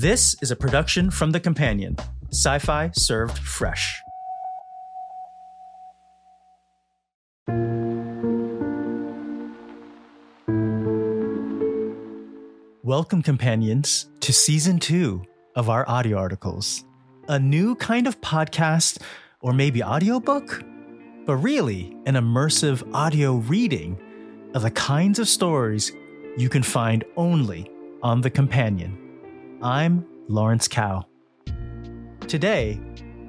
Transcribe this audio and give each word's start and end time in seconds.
This 0.00 0.36
is 0.40 0.52
a 0.52 0.54
production 0.54 1.10
from 1.10 1.32
The 1.32 1.40
Companion, 1.40 1.96
sci 2.30 2.60
fi 2.60 2.92
served 2.94 3.36
fresh. 3.36 4.00
Welcome, 12.84 13.22
companions, 13.24 14.08
to 14.20 14.32
season 14.32 14.78
two 14.78 15.24
of 15.56 15.68
our 15.68 15.84
audio 15.88 16.16
articles. 16.16 16.84
A 17.26 17.40
new 17.40 17.74
kind 17.74 18.06
of 18.06 18.20
podcast, 18.20 19.02
or 19.40 19.52
maybe 19.52 19.82
audiobook, 19.82 20.62
but 21.26 21.38
really 21.38 21.96
an 22.06 22.14
immersive 22.14 22.88
audio 22.94 23.38
reading 23.38 23.98
of 24.54 24.62
the 24.62 24.70
kinds 24.70 25.18
of 25.18 25.26
stories 25.26 25.90
you 26.36 26.48
can 26.48 26.62
find 26.62 27.02
only 27.16 27.68
on 28.00 28.20
The 28.20 28.30
Companion. 28.30 29.07
I'm 29.60 30.06
Lawrence 30.28 30.68
Kao. 30.68 31.04
Today, 32.28 32.80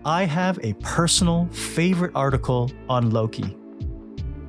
I 0.05 0.25
have 0.25 0.59
a 0.61 0.73
personal 0.73 1.47
favorite 1.47 2.11
article 2.13 2.69
on 2.87 3.09
Loki. 3.09 3.57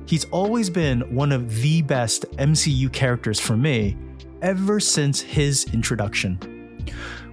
He's 0.05 0.25
always 0.25 0.69
been 0.69 1.01
one 1.15 1.31
of 1.31 1.61
the 1.61 1.81
best 1.81 2.25
MCU 2.33 2.93
characters 2.93 3.39
for 3.39 3.57
me 3.57 3.97
ever 4.43 4.79
since 4.79 5.21
his 5.21 5.65
introduction. 5.73 6.35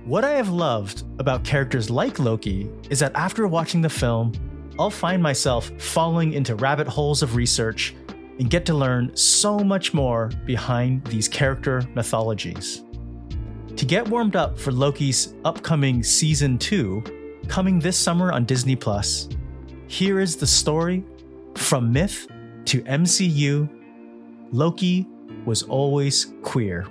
What 0.07 0.25
I 0.25 0.31
have 0.31 0.49
loved 0.49 1.05
about 1.19 1.45
characters 1.45 1.91
like 1.91 2.19
Loki 2.19 2.71
is 2.89 3.01
that 3.01 3.15
after 3.15 3.47
watching 3.47 3.83
the 3.83 3.91
film, 3.91 4.33
I'll 4.79 4.89
find 4.89 5.23
myself 5.23 5.71
falling 5.77 6.33
into 6.33 6.55
rabbit 6.55 6.89
holes 6.89 7.23
of 7.23 7.37
research 7.37 7.95
and 8.39 8.49
get 8.49 8.65
to 8.65 8.73
learn 8.73 9.15
so 9.15 9.59
much 9.59 9.93
more 9.93 10.31
behind 10.47 11.05
these 11.05 11.29
character 11.29 11.83
mythologies. 11.95 12.83
To 13.79 13.87
get 13.87 14.09
warmed 14.09 14.35
up 14.35 14.59
for 14.59 14.73
Loki's 14.73 15.35
upcoming 15.45 16.03
season 16.03 16.59
2, 16.59 17.45
coming 17.47 17.79
this 17.79 17.97
summer 17.97 18.33
on 18.33 18.45
Disney 18.45 18.75
Plus, 18.75 19.29
here 19.87 20.19
is 20.19 20.35
the 20.35 20.49
story 20.49 21.05
from 21.55 21.93
myth 21.93 22.27
to 22.65 22.83
MCU 22.83 23.71
Loki 24.51 25.07
was 25.45 25.63
always 25.63 26.33
queer. 26.43 26.89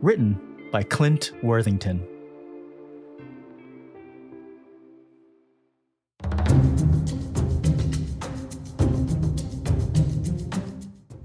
Written 0.00 0.40
by 0.72 0.84
Clint 0.84 1.32
Worthington. 1.42 2.02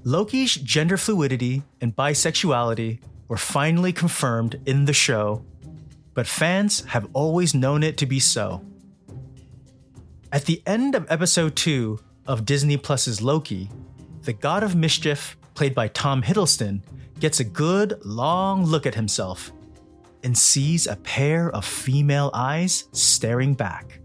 Loki's 0.03 0.56
gender 0.56 0.98
fluidity 0.98 1.64
and 1.80 1.96
bisexuality 1.96 3.00
were 3.28 3.38
finally 3.38 3.94
confirmed 3.94 4.62
in 4.66 4.86
the 4.86 4.94
show, 4.94 5.44
but 6.14 6.28
fans 6.28 6.86
have 6.86 7.10
always 7.14 7.54
known 7.54 7.84
it 7.84 7.98
to 7.98 8.06
be 8.06 8.20
so. 8.20 8.64
At 10.32 10.46
the 10.46 10.62
end 10.66 10.96
of 10.96 11.12
episode 11.12 11.56
2 11.56 12.00
of 12.28 12.46
Disney 12.46 12.78
Plus's 12.78 13.22
Loki, 13.22 13.70
the 14.24 14.34
god 14.34 14.64
of 14.64 14.76
mischief, 14.76 15.38
played 15.54 15.76
by 15.76 15.88
Tom 15.90 16.24
Hiddleston, 16.24 16.82
gets 17.20 17.40
a 17.40 17.44
good 17.44 18.00
long 18.04 18.66
look 18.66 18.86
at 18.86 18.96
himself 18.96 19.52
and 20.24 20.38
sees 20.38 20.88
a 20.88 20.96
pair 20.96 21.52
of 21.52 21.66
female 21.66 22.32
eyes 22.34 22.86
staring 22.94 23.54
back. 23.54 24.00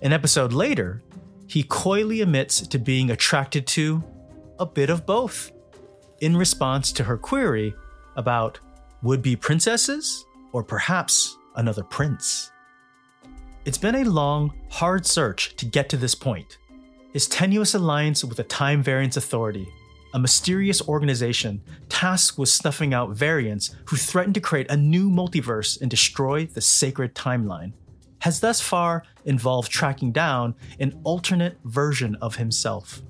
An 0.00 0.12
episode 0.12 0.52
later, 0.52 1.02
he 1.46 1.62
coyly 1.64 2.20
admits 2.20 2.60
to 2.60 2.78
being 2.78 3.10
attracted 3.10 3.66
to 3.68 4.02
a 4.58 4.66
bit 4.66 4.90
of 4.90 5.06
both 5.06 5.50
in 6.20 6.36
response 6.36 6.92
to 6.92 7.04
her 7.04 7.16
query 7.16 7.74
about 8.16 8.58
would 9.02 9.22
be 9.22 9.36
princesses 9.36 10.24
or 10.52 10.62
perhaps 10.62 11.36
another 11.56 11.84
prince. 11.84 12.50
It's 13.64 13.78
been 13.78 13.96
a 13.96 14.04
long, 14.04 14.52
hard 14.70 15.06
search 15.06 15.54
to 15.56 15.66
get 15.66 15.88
to 15.90 15.96
this 15.96 16.14
point. 16.14 16.58
His 17.12 17.26
tenuous 17.26 17.74
alliance 17.74 18.24
with 18.24 18.36
the 18.36 18.44
Time 18.44 18.82
Variance 18.82 19.16
Authority, 19.16 19.68
a 20.14 20.18
mysterious 20.18 20.86
organization 20.88 21.60
tasked 21.88 22.38
with 22.38 22.48
snuffing 22.48 22.94
out 22.94 23.10
variants 23.10 23.74
who 23.86 23.96
threaten 23.96 24.32
to 24.32 24.40
create 24.40 24.70
a 24.70 24.76
new 24.76 25.10
multiverse 25.10 25.80
and 25.80 25.90
destroy 25.90 26.46
the 26.46 26.60
sacred 26.60 27.14
timeline, 27.14 27.72
has 28.20 28.40
thus 28.40 28.60
far 28.60 29.04
involved 29.26 29.70
tracking 29.70 30.12
down 30.12 30.54
an 30.80 30.98
alternate 31.04 31.58
version 31.64 32.14
of 32.16 32.36
himself. 32.36 33.02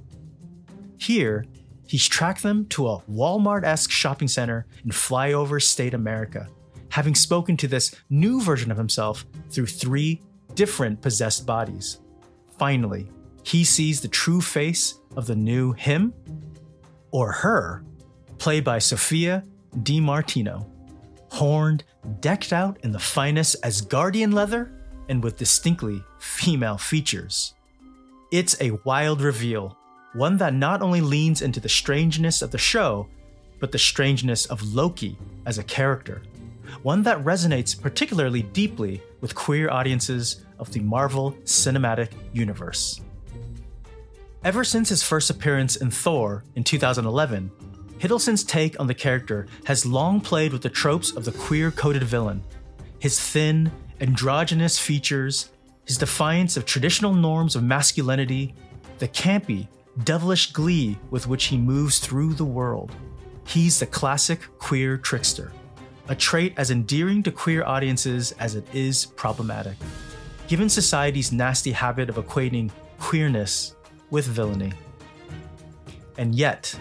Here, 0.98 1.44
he's 1.88 2.06
tracked 2.06 2.42
them 2.42 2.66
to 2.66 2.86
a 2.86 3.00
Walmart 3.10 3.64
esque 3.64 3.90
shopping 3.90 4.28
center 4.28 4.66
in 4.84 4.90
flyover 4.90 5.60
state 5.60 5.94
America, 5.94 6.46
having 6.90 7.14
spoken 7.14 7.56
to 7.56 7.66
this 7.66 7.94
new 8.10 8.40
version 8.40 8.70
of 8.70 8.76
himself 8.76 9.26
through 9.50 9.66
three 9.66 10.20
different 10.54 11.00
possessed 11.00 11.46
bodies. 11.46 11.98
Finally, 12.58 13.08
he 13.42 13.64
sees 13.64 14.00
the 14.00 14.08
true 14.08 14.40
face 14.40 15.00
of 15.16 15.26
the 15.26 15.36
new 15.36 15.72
him 15.72 16.12
or 17.10 17.32
her, 17.32 17.82
played 18.38 18.64
by 18.64 18.78
Sophia 18.78 19.42
Di 19.82 20.00
Martino, 20.00 20.70
horned, 21.30 21.84
decked 22.20 22.52
out 22.52 22.78
in 22.82 22.92
the 22.92 22.98
finest 22.98 23.62
Asgardian 23.62 24.32
leather 24.32 24.72
and 25.08 25.22
with 25.22 25.36
distinctly 25.36 26.02
female 26.18 26.76
features. 26.76 27.54
It's 28.30 28.60
a 28.60 28.72
wild 28.84 29.22
reveal, 29.22 29.77
one 30.14 30.36
that 30.38 30.54
not 30.54 30.82
only 30.82 31.00
leans 31.00 31.42
into 31.42 31.60
the 31.60 31.68
strangeness 31.68 32.42
of 32.42 32.50
the 32.50 32.58
show, 32.58 33.06
but 33.60 33.72
the 33.72 33.78
strangeness 33.78 34.46
of 34.46 34.74
Loki 34.74 35.16
as 35.46 35.58
a 35.58 35.64
character, 35.64 36.22
one 36.82 37.02
that 37.02 37.22
resonates 37.24 37.80
particularly 37.80 38.42
deeply 38.42 39.02
with 39.20 39.34
queer 39.34 39.70
audiences 39.70 40.44
of 40.58 40.72
the 40.72 40.80
Marvel 40.80 41.32
Cinematic 41.44 42.12
Universe. 42.32 43.00
Ever 44.44 44.64
since 44.64 44.88
his 44.88 45.02
first 45.02 45.30
appearance 45.30 45.76
in 45.76 45.90
Thor 45.90 46.44
in 46.54 46.62
2011, 46.64 47.50
Hiddleston's 47.98 48.44
take 48.44 48.78
on 48.78 48.86
the 48.86 48.94
character 48.94 49.48
has 49.64 49.84
long 49.84 50.20
played 50.20 50.52
with 50.52 50.62
the 50.62 50.70
tropes 50.70 51.10
of 51.10 51.24
the 51.24 51.32
queer 51.32 51.72
coded 51.72 52.04
villain. 52.04 52.44
His 53.00 53.18
thin, 53.20 53.72
androgynous 54.00 54.78
features, 54.78 55.50
his 55.84 55.98
defiance 55.98 56.56
of 56.56 56.64
traditional 56.64 57.12
norms 57.12 57.56
of 57.56 57.64
masculinity, 57.64 58.54
the 59.00 59.08
campy, 59.08 59.66
devilish 60.04 60.52
glee 60.52 60.98
with 61.10 61.26
which 61.26 61.44
he 61.44 61.58
moves 61.58 61.98
through 61.98 62.34
the 62.34 62.44
world. 62.44 62.92
He's 63.46 63.80
the 63.80 63.86
classic 63.86 64.40
queer 64.58 64.98
trickster, 64.98 65.52
a 66.08 66.14
trait 66.14 66.54
as 66.56 66.70
endearing 66.70 67.22
to 67.24 67.32
queer 67.32 67.64
audiences 67.64 68.32
as 68.32 68.54
it 68.54 68.66
is 68.74 69.06
problematic, 69.06 69.76
given 70.46 70.68
society's 70.68 71.32
nasty 71.32 71.72
habit 71.72 72.08
of 72.08 72.16
equating 72.16 72.70
queerness 72.98 73.74
with 74.10 74.26
villainy. 74.26 74.72
And 76.18 76.34
yet, 76.34 76.78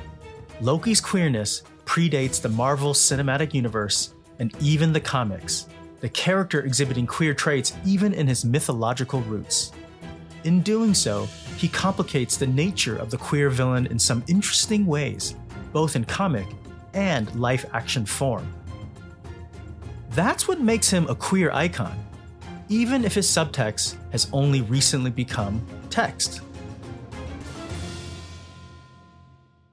Loki's 0.62 1.02
queerness 1.02 1.64
predates 1.86 2.42
the 2.42 2.50
Marvel 2.50 2.94
Cinematic 2.94 3.54
Universe 3.54 4.14
and 4.40 4.54
even 4.60 4.92
the 4.92 5.00
comics, 5.00 5.68
the 6.02 6.10
character 6.10 6.62
exhibiting 6.62 7.08
queer 7.08 7.34
traits 7.34 7.74
even 7.86 8.14
in 8.14 8.28
his 8.28 8.44
mythological 8.44 9.22
roots. 9.22 9.72
In 10.48 10.62
doing 10.62 10.94
so, 10.94 11.28
he 11.58 11.68
complicates 11.68 12.38
the 12.38 12.48
nature 12.48 12.96
of 12.96 13.12
the 13.12 13.18
queer 13.18 13.50
villain 13.50 13.86
in 13.88 14.00
some 14.00 14.24
interesting 14.28 14.86
ways, 14.86 15.36
both 15.74 15.98
in 15.98 16.06
comic 16.06 16.48
and 16.94 17.30
live 17.36 17.66
action 17.74 18.06
form. 18.06 18.48
That's 20.12 20.48
what 20.48 20.62
makes 20.62 20.90
him 20.90 21.06
a 21.10 21.16
queer 21.16 21.52
icon, 21.52 22.00
even 22.70 23.04
if 23.04 23.14
his 23.14 23.28
subtext 23.28 23.98
has 24.14 24.30
only 24.32 24.62
recently 24.62 25.12
become 25.12 25.62
text. 25.90 26.40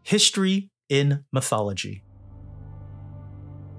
History 0.02 0.70
in 0.88 1.24
mythology. 1.30 2.02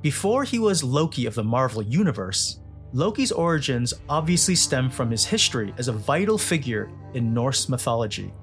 Before 0.01 0.45
he 0.45 0.59
was 0.59 0.81
Loki 0.81 1.25
of 1.25 1.35
the 1.35 1.43
Marvel 1.43 1.81
Universe, 1.81 2.61
Loki's 2.95 3.31
origins 3.31 3.93
obviously 4.09 4.55
stem 4.55 4.89
from 4.89 5.11
his 5.11 5.23
history 5.23 5.71
as 5.77 5.87
a 5.87 5.93
vital 5.93 6.39
figure 6.39 6.89
in 7.13 7.33
Norse 7.33 7.69
mythology. 7.69 8.33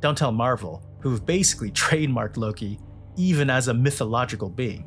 Don't 0.00 0.16
tell 0.16 0.32
Marvel, 0.32 0.82
who've 1.00 1.26
basically 1.26 1.70
trademarked 1.84 2.38
Loki 2.38 2.78
even 3.16 3.50
as 3.50 3.68
a 3.68 3.74
mythological 3.74 4.48
being. 4.48 4.86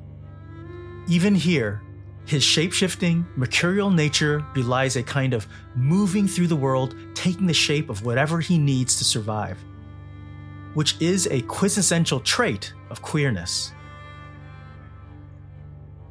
Even 1.07 1.35
here, 1.35 1.83
his 2.25 2.43
shapeshifting, 2.43 3.25
mercurial 3.35 3.91
nature 3.91 4.43
belies 4.53 4.95
a 4.95 5.03
kind 5.03 5.33
of 5.33 5.45
moving 5.75 6.27
through 6.27 6.47
the 6.47 6.55
world, 6.55 6.95
taking 7.13 7.45
the 7.45 7.53
shape 7.53 7.89
of 7.89 8.03
whatever 8.03 8.39
he 8.39 8.57
needs 8.57 8.95
to 8.97 9.03
survive 9.03 9.57
which 10.73 10.99
is 11.01 11.27
a 11.27 11.41
quintessential 11.43 12.19
trait 12.19 12.73
of 12.89 13.01
queerness. 13.01 13.73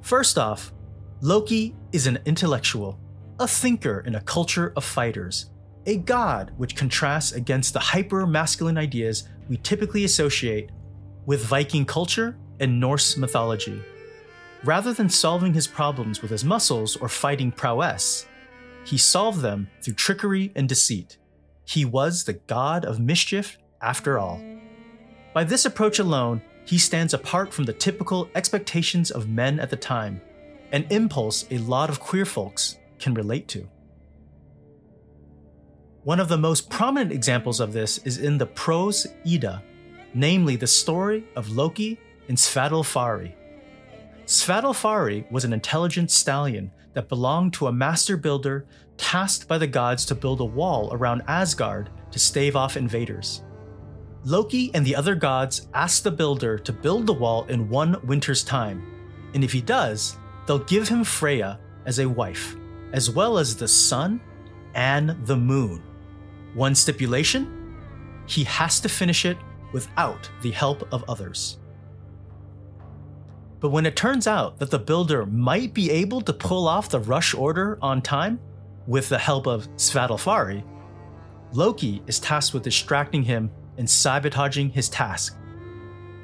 First 0.02 0.38
off, 0.38 0.72
Loki 1.22 1.74
is 1.92 2.06
an 2.06 2.18
intellectual, 2.24 2.98
a 3.38 3.46
thinker 3.46 4.00
in 4.06 4.14
a 4.14 4.22
culture 4.22 4.72
of 4.74 4.84
fighters, 4.84 5.50
a 5.84 5.98
god 5.98 6.50
which 6.56 6.74
contrasts 6.74 7.32
against 7.32 7.74
the 7.74 7.78
hyper 7.78 8.26
masculine 8.26 8.78
ideas 8.78 9.28
we 9.46 9.58
typically 9.58 10.04
associate 10.04 10.70
with 11.26 11.44
Viking 11.44 11.84
culture 11.84 12.38
and 12.58 12.80
Norse 12.80 13.18
mythology. 13.18 13.82
rather 14.64 14.92
than 14.94 15.08
solving 15.10 15.54
his 15.54 15.66
problems 15.66 16.22
with 16.22 16.30
his 16.30 16.44
muscles 16.44 16.96
or 16.96 17.08
fighting 17.08 17.50
prowess, 17.50 18.26
he 18.84 18.96
solved 18.96 19.40
them 19.40 19.68
through 19.82 19.94
trickery 19.94 20.52
and 20.56 20.68
deceit. 20.68 21.18
He 21.64 21.84
was 21.84 22.24
the 22.24 22.34
god 22.34 22.84
of 22.84 22.98
mischief 22.98 23.58
after 23.82 24.18
all. 24.18 24.40
By 25.34 25.44
this 25.44 25.66
approach 25.66 25.98
alone, 25.98 26.42
he 26.64 26.78
stands 26.78 27.14
apart 27.14 27.52
from 27.52 27.64
the 27.64 27.72
typical 27.72 28.28
expectations 28.34 29.10
of 29.10 29.28
men 29.28 29.60
at 29.60 29.70
the 29.70 29.76
time, 29.76 30.20
an 30.72 30.86
impulse 30.90 31.46
a 31.50 31.58
lot 31.58 31.90
of 31.90 32.00
queer 32.00 32.24
folks 32.24 32.78
can 32.98 33.14
relate 33.14 33.48
to. 33.48 33.68
One 36.02 36.20
of 36.20 36.28
the 36.28 36.38
most 36.38 36.70
prominent 36.70 37.12
examples 37.12 37.60
of 37.60 37.72
this 37.72 37.98
is 37.98 38.18
in 38.18 38.38
the 38.38 38.46
prose 38.46 39.06
Edda, 39.26 39.62
namely 40.14 40.56
the 40.56 40.66
story 40.66 41.24
of 41.36 41.50
Loki 41.50 41.98
and 42.28 42.38
Svadilfari. 42.38 43.34
Svadilfari 44.24 45.30
was 45.30 45.44
an 45.44 45.52
intelligent 45.52 46.10
stallion 46.10 46.70
that 46.94 47.08
belonged 47.08 47.52
to 47.54 47.66
a 47.66 47.72
master 47.72 48.16
builder 48.16 48.66
tasked 48.96 49.48
by 49.48 49.58
the 49.58 49.66
gods 49.66 50.04
to 50.06 50.14
build 50.14 50.40
a 50.40 50.44
wall 50.44 50.90
around 50.92 51.22
Asgard 51.26 51.90
to 52.12 52.18
stave 52.18 52.56
off 52.56 52.76
invaders. 52.76 53.42
Loki 54.24 54.70
and 54.74 54.84
the 54.84 54.94
other 54.94 55.14
gods 55.14 55.68
ask 55.74 56.02
the 56.02 56.10
builder 56.10 56.58
to 56.58 56.72
build 56.72 57.06
the 57.06 57.12
wall 57.12 57.44
in 57.46 57.68
one 57.68 57.96
winter's 58.06 58.44
time, 58.44 58.82
and 59.34 59.42
if 59.42 59.52
he 59.52 59.60
does, 59.60 60.16
they'll 60.50 60.58
give 60.58 60.88
him 60.88 61.04
Freya 61.04 61.60
as 61.86 62.00
a 62.00 62.08
wife, 62.08 62.56
as 62.92 63.08
well 63.08 63.38
as 63.38 63.54
the 63.54 63.68
sun 63.68 64.20
and 64.74 65.10
the 65.24 65.36
moon. 65.36 65.80
One 66.54 66.74
stipulation 66.74 67.76
he 68.26 68.42
has 68.42 68.80
to 68.80 68.88
finish 68.88 69.24
it 69.24 69.38
without 69.72 70.28
the 70.42 70.50
help 70.50 70.92
of 70.92 71.04
others. 71.08 71.60
But 73.60 73.68
when 73.68 73.86
it 73.86 73.94
turns 73.94 74.26
out 74.26 74.58
that 74.58 74.72
the 74.72 74.78
builder 74.80 75.24
might 75.24 75.72
be 75.72 75.88
able 75.88 76.20
to 76.22 76.32
pull 76.32 76.66
off 76.66 76.88
the 76.88 76.98
rush 76.98 77.32
order 77.32 77.78
on 77.80 78.02
time 78.02 78.40
with 78.88 79.08
the 79.08 79.18
help 79.18 79.46
of 79.46 79.68
Svadilfari, 79.76 80.64
Loki 81.52 82.02
is 82.08 82.18
tasked 82.18 82.54
with 82.54 82.64
distracting 82.64 83.22
him 83.22 83.52
and 83.78 83.88
sabotaging 83.88 84.70
his 84.70 84.88
task. 84.88 85.36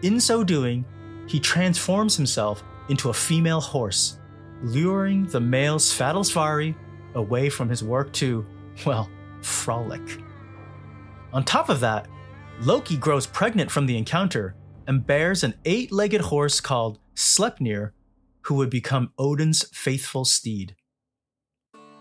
In 0.03 0.19
so 0.19 0.43
doing, 0.43 0.85
he 1.29 1.39
transforms 1.39 2.17
himself 2.17 2.65
into 2.89 3.11
a 3.11 3.15
female 3.15 3.61
horse, 3.61 4.19
luring 4.63 5.27
the 5.27 5.41
male 5.41 5.79
Svadilfari 5.79 6.75
away 7.15 7.49
from 7.49 7.69
his 7.69 7.83
work 7.83 8.13
to, 8.15 8.45
well, 8.85 9.09
frolic. 9.43 10.21
On 11.33 11.45
top 11.45 11.69
of 11.69 11.81
that, 11.81 12.09
Loki 12.61 12.97
grows 12.97 13.27
pregnant 13.27 13.71
from 13.71 13.87
the 13.87 13.97
encounter 13.99 14.55
and 14.87 15.07
bears 15.07 15.45
an 15.45 15.55
eight 15.65 15.93
legged 15.93 16.21
horse 16.21 16.61
called 16.61 16.99
Sleipnir, 17.15 17.93
who 18.43 18.55
would 18.55 18.71
become 18.71 19.13
Odin's 19.19 19.69
faithful 19.71 20.25
steed. 20.25 20.77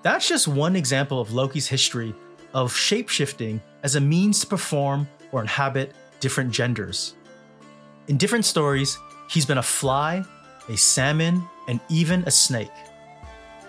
That's 0.04 0.28
just 0.30 0.48
one 0.48 0.76
example 0.76 1.20
of 1.20 1.34
Loki's 1.34 1.68
history 1.68 2.14
of 2.54 2.72
shapeshifting 2.72 3.60
as 3.84 3.96
a 3.96 4.02
means 4.02 4.42
to 4.42 4.48
perform 4.48 5.08
or 5.32 5.42
inhabit 5.42 5.94
different 6.20 6.52
genders. 6.52 7.16
In 8.08 8.18
different 8.18 8.46
stories, 8.46 8.98
he's 9.30 9.46
been 9.46 9.58
a 9.58 9.64
fly, 9.64 10.24
a 10.70 10.78
salmon, 10.78 11.48
and 11.68 11.80
even 11.90 12.24
a 12.24 12.32
snake. 12.32 12.72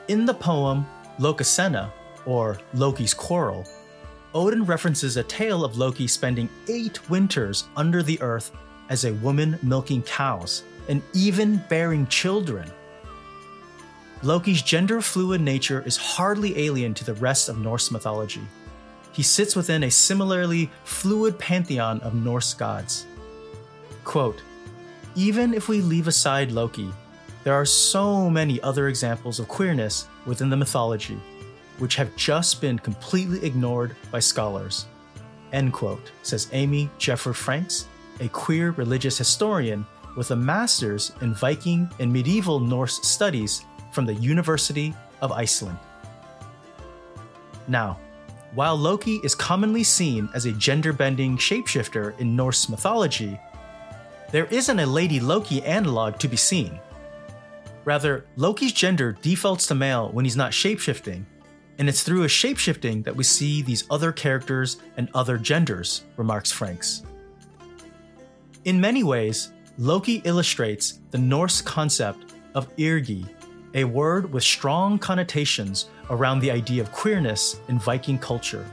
In 0.08 0.24
the 0.26 0.34
poem 0.34 0.86
Lokasenna, 1.18 1.90
or 2.26 2.58
Loki's 2.74 3.14
Quarrel, 3.14 3.64
Odin 4.34 4.64
references 4.64 5.16
a 5.16 5.22
tale 5.22 5.64
of 5.64 5.78
Loki 5.78 6.06
spending 6.06 6.48
eight 6.68 7.08
winters 7.08 7.68
under 7.76 8.02
the 8.02 8.20
earth 8.20 8.52
as 8.88 9.04
a 9.04 9.14
woman 9.14 9.58
milking 9.62 10.02
cows 10.02 10.62
and 10.88 11.02
even 11.14 11.62
bearing 11.68 12.06
children. 12.08 12.70
Loki's 14.22 14.62
gender 14.62 15.00
fluid 15.00 15.40
nature 15.40 15.82
is 15.86 15.96
hardly 15.96 16.58
alien 16.58 16.94
to 16.94 17.04
the 17.04 17.14
rest 17.14 17.48
of 17.48 17.58
Norse 17.58 17.90
mythology 17.90 18.42
he 19.16 19.22
sits 19.22 19.56
within 19.56 19.84
a 19.84 19.90
similarly 19.90 20.70
fluid 20.84 21.38
pantheon 21.38 21.98
of 22.00 22.14
Norse 22.14 22.52
gods. 22.52 23.06
Quote, 24.04 24.42
Even 25.16 25.54
if 25.54 25.66
we 25.66 25.80
leave 25.80 26.08
aside 26.08 26.52
Loki, 26.52 26.92
there 27.42 27.54
are 27.54 27.64
so 27.64 28.28
many 28.28 28.60
other 28.60 28.88
examples 28.88 29.40
of 29.40 29.48
queerness 29.48 30.08
within 30.26 30.50
the 30.50 30.56
mythology, 30.56 31.18
which 31.78 31.96
have 31.96 32.14
just 32.16 32.60
been 32.60 32.78
completely 32.78 33.42
ignored 33.42 33.96
by 34.10 34.20
scholars. 34.20 34.84
End 35.54 35.72
quote, 35.72 36.12
says 36.22 36.50
Amy 36.52 36.90
Jefford 36.98 37.34
Franks, 37.34 37.86
a 38.20 38.28
queer 38.28 38.72
religious 38.72 39.16
historian 39.16 39.86
with 40.18 40.32
a 40.32 40.36
master's 40.36 41.12
in 41.22 41.34
Viking 41.34 41.88
and 41.98 42.12
medieval 42.12 42.60
Norse 42.60 43.02
studies 43.02 43.64
from 43.92 44.04
the 44.04 44.14
University 44.14 44.94
of 45.22 45.32
Iceland. 45.32 45.78
Now, 47.68 47.98
while 48.54 48.76
Loki 48.76 49.20
is 49.24 49.34
commonly 49.34 49.82
seen 49.82 50.28
as 50.34 50.44
a 50.44 50.52
gender 50.52 50.92
bending 50.92 51.38
shapeshifter 51.38 52.18
in 52.20 52.36
Norse 52.36 52.68
mythology, 52.68 53.40
there 54.30 54.46
isn't 54.46 54.78
a 54.78 54.86
Lady 54.86 55.20
Loki 55.20 55.62
analog 55.62 56.18
to 56.18 56.28
be 56.28 56.36
seen. 56.36 56.80
Rather, 57.84 58.26
Loki's 58.36 58.72
gender 58.72 59.12
defaults 59.22 59.66
to 59.68 59.74
male 59.74 60.10
when 60.10 60.24
he's 60.24 60.36
not 60.36 60.50
shapeshifting, 60.50 61.24
and 61.78 61.88
it's 61.88 62.02
through 62.02 62.22
his 62.22 62.32
shapeshifting 62.32 63.04
that 63.04 63.14
we 63.14 63.22
see 63.22 63.62
these 63.62 63.84
other 63.90 64.10
characters 64.10 64.78
and 64.96 65.08
other 65.14 65.38
genders, 65.38 66.04
remarks 66.16 66.50
Franks. 66.50 67.04
In 68.64 68.80
many 68.80 69.04
ways, 69.04 69.52
Loki 69.78 70.22
illustrates 70.24 71.00
the 71.10 71.18
Norse 71.18 71.60
concept 71.60 72.34
of 72.54 72.74
Ergi, 72.76 73.28
a 73.74 73.84
word 73.84 74.32
with 74.32 74.42
strong 74.42 74.98
connotations 74.98 75.88
around 76.10 76.40
the 76.40 76.50
idea 76.50 76.82
of 76.82 76.90
queerness 76.90 77.60
in 77.68 77.78
Viking 77.78 78.18
culture. 78.18 78.66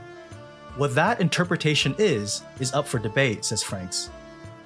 What 0.76 0.94
that 0.96 1.20
interpretation 1.20 1.94
is, 1.98 2.42
is 2.58 2.72
up 2.72 2.88
for 2.88 2.98
debate, 2.98 3.44
says 3.44 3.62
Franks. 3.62 4.10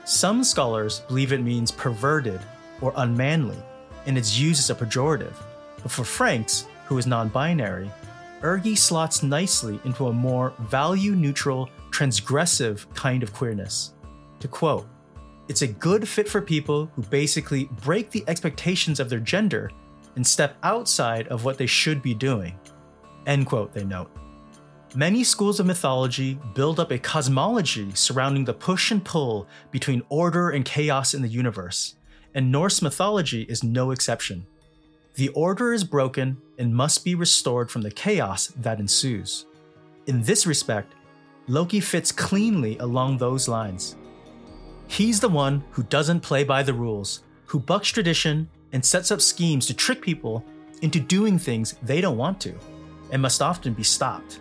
Some 0.08 0.42
scholars 0.42 1.00
believe 1.00 1.34
it 1.34 1.42
means 1.42 1.70
perverted 1.70 2.40
or 2.80 2.94
unmanly, 2.96 3.58
and 4.06 4.16
it's 4.16 4.38
used 4.38 4.58
as 4.58 4.70
a 4.70 4.74
pejorative. 4.74 5.34
But 5.82 5.92
for 5.92 6.02
Franks, 6.02 6.66
who 6.86 6.96
is 6.96 7.06
non 7.06 7.28
binary, 7.28 7.90
Ergi 8.40 8.78
slots 8.78 9.22
nicely 9.22 9.78
into 9.84 10.06
a 10.06 10.12
more 10.12 10.54
value 10.60 11.14
neutral, 11.14 11.68
transgressive 11.90 12.86
kind 12.94 13.22
of 13.22 13.34
queerness. 13.34 13.92
To 14.40 14.48
quote, 14.48 14.88
it's 15.46 15.60
a 15.60 15.66
good 15.68 16.08
fit 16.08 16.26
for 16.26 16.40
people 16.40 16.90
who 16.96 17.02
basically 17.02 17.68
break 17.82 18.10
the 18.10 18.24
expectations 18.28 19.00
of 19.00 19.10
their 19.10 19.20
gender 19.20 19.70
and 20.16 20.26
step 20.26 20.56
outside 20.62 21.28
of 21.28 21.44
what 21.44 21.58
they 21.58 21.66
should 21.66 22.00
be 22.00 22.14
doing. 22.14 22.58
End 23.26 23.44
quote, 23.44 23.74
they 23.74 23.84
note. 23.84 24.10
Many 24.94 25.22
schools 25.22 25.60
of 25.60 25.66
mythology 25.66 26.38
build 26.54 26.80
up 26.80 26.90
a 26.90 26.98
cosmology 26.98 27.90
surrounding 27.92 28.46
the 28.46 28.54
push 28.54 28.90
and 28.90 29.04
pull 29.04 29.46
between 29.70 30.02
order 30.08 30.48
and 30.48 30.64
chaos 30.64 31.12
in 31.12 31.20
the 31.20 31.28
universe, 31.28 31.96
and 32.34 32.50
Norse 32.50 32.80
mythology 32.80 33.42
is 33.42 33.62
no 33.62 33.90
exception. 33.90 34.46
The 35.16 35.28
order 35.30 35.74
is 35.74 35.84
broken 35.84 36.38
and 36.56 36.74
must 36.74 37.04
be 37.04 37.14
restored 37.14 37.70
from 37.70 37.82
the 37.82 37.90
chaos 37.90 38.46
that 38.56 38.80
ensues. 38.80 39.44
In 40.06 40.22
this 40.22 40.46
respect, 40.46 40.94
Loki 41.48 41.80
fits 41.80 42.10
cleanly 42.10 42.78
along 42.78 43.18
those 43.18 43.46
lines. 43.46 43.94
He's 44.86 45.20
the 45.20 45.28
one 45.28 45.64
who 45.72 45.82
doesn't 45.82 46.20
play 46.20 46.44
by 46.44 46.62
the 46.62 46.72
rules, 46.72 47.24
who 47.44 47.60
bucks 47.60 47.88
tradition 47.90 48.48
and 48.72 48.82
sets 48.82 49.10
up 49.10 49.20
schemes 49.20 49.66
to 49.66 49.74
trick 49.74 50.00
people 50.00 50.42
into 50.80 50.98
doing 50.98 51.38
things 51.38 51.74
they 51.82 52.00
don't 52.00 52.16
want 52.16 52.40
to, 52.40 52.54
and 53.12 53.20
must 53.20 53.42
often 53.42 53.74
be 53.74 53.82
stopped. 53.82 54.40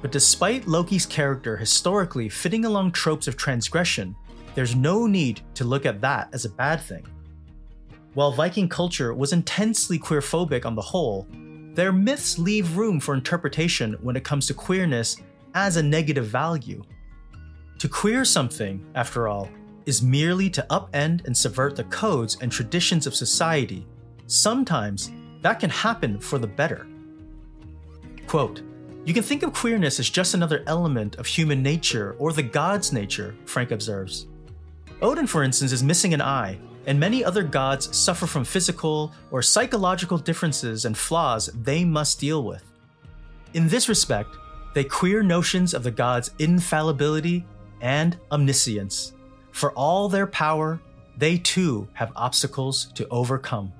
But 0.00 0.12
despite 0.12 0.68
Loki's 0.68 1.06
character 1.06 1.56
historically 1.56 2.28
fitting 2.28 2.64
along 2.64 2.92
tropes 2.92 3.26
of 3.26 3.36
transgression, 3.36 4.14
there's 4.54 4.74
no 4.74 5.06
need 5.06 5.40
to 5.54 5.64
look 5.64 5.86
at 5.86 6.00
that 6.00 6.28
as 6.32 6.44
a 6.44 6.50
bad 6.50 6.80
thing. 6.80 7.06
While 8.14 8.32
Viking 8.32 8.68
culture 8.68 9.14
was 9.14 9.32
intensely 9.32 9.98
queerphobic 9.98 10.64
on 10.64 10.74
the 10.74 10.82
whole, 10.82 11.26
their 11.74 11.92
myths 11.92 12.38
leave 12.38 12.76
room 12.76 12.98
for 12.98 13.14
interpretation 13.14 13.94
when 14.00 14.16
it 14.16 14.24
comes 14.24 14.46
to 14.46 14.54
queerness 14.54 15.16
as 15.54 15.76
a 15.76 15.82
negative 15.82 16.26
value. 16.26 16.82
To 17.78 17.88
queer 17.88 18.24
something, 18.24 18.84
after 18.96 19.28
all, 19.28 19.48
is 19.86 20.02
merely 20.02 20.50
to 20.50 20.66
upend 20.70 21.24
and 21.26 21.36
subvert 21.36 21.76
the 21.76 21.84
codes 21.84 22.36
and 22.40 22.50
traditions 22.50 23.06
of 23.06 23.14
society, 23.14 23.86
sometimes 24.26 25.12
that 25.42 25.60
can 25.60 25.70
happen 25.70 26.18
for 26.18 26.38
the 26.38 26.46
better. 26.46 26.86
Quote, 28.26 28.62
you 29.04 29.14
can 29.14 29.22
think 29.22 29.42
of 29.42 29.52
queerness 29.52 29.98
as 30.00 30.10
just 30.10 30.34
another 30.34 30.62
element 30.66 31.16
of 31.16 31.26
human 31.26 31.62
nature 31.62 32.14
or 32.18 32.32
the 32.32 32.42
god's 32.42 32.92
nature, 32.92 33.34
Frank 33.46 33.70
observes. 33.70 34.26
Odin, 35.00 35.26
for 35.26 35.42
instance, 35.42 35.72
is 35.72 35.82
missing 35.82 36.12
an 36.12 36.20
eye, 36.20 36.58
and 36.86 36.98
many 36.98 37.24
other 37.24 37.42
gods 37.42 37.96
suffer 37.96 38.26
from 38.26 38.44
physical 38.44 39.12
or 39.30 39.42
psychological 39.42 40.18
differences 40.18 40.84
and 40.84 40.96
flaws 40.96 41.50
they 41.62 41.84
must 41.84 42.20
deal 42.20 42.42
with. 42.44 42.64
In 43.54 43.68
this 43.68 43.88
respect, 43.88 44.36
they 44.74 44.84
queer 44.84 45.22
notions 45.22 45.74
of 45.74 45.82
the 45.82 45.90
god's 45.90 46.30
infallibility 46.38 47.46
and 47.80 48.18
omniscience. 48.30 49.14
For 49.52 49.72
all 49.72 50.08
their 50.08 50.26
power, 50.26 50.80
they 51.16 51.38
too 51.38 51.88
have 51.94 52.12
obstacles 52.14 52.92
to 52.94 53.08
overcome. 53.08 53.72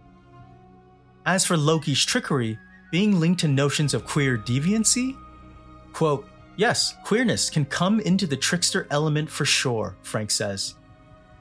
As 1.26 1.44
for 1.44 1.56
Loki's 1.56 2.04
trickery, 2.04 2.58
being 2.90 3.18
linked 3.20 3.40
to 3.40 3.48
notions 3.48 3.94
of 3.94 4.06
queer 4.06 4.38
deviancy, 4.38 5.16
quote, 5.92 6.28
Yes, 6.56 6.96
queerness 7.04 7.50
can 7.50 7.64
come 7.64 8.00
into 8.00 8.26
the 8.26 8.36
trickster 8.36 8.88
element 8.90 9.30
for 9.30 9.44
sure, 9.44 9.94
Frank 10.02 10.30
says. 10.30 10.74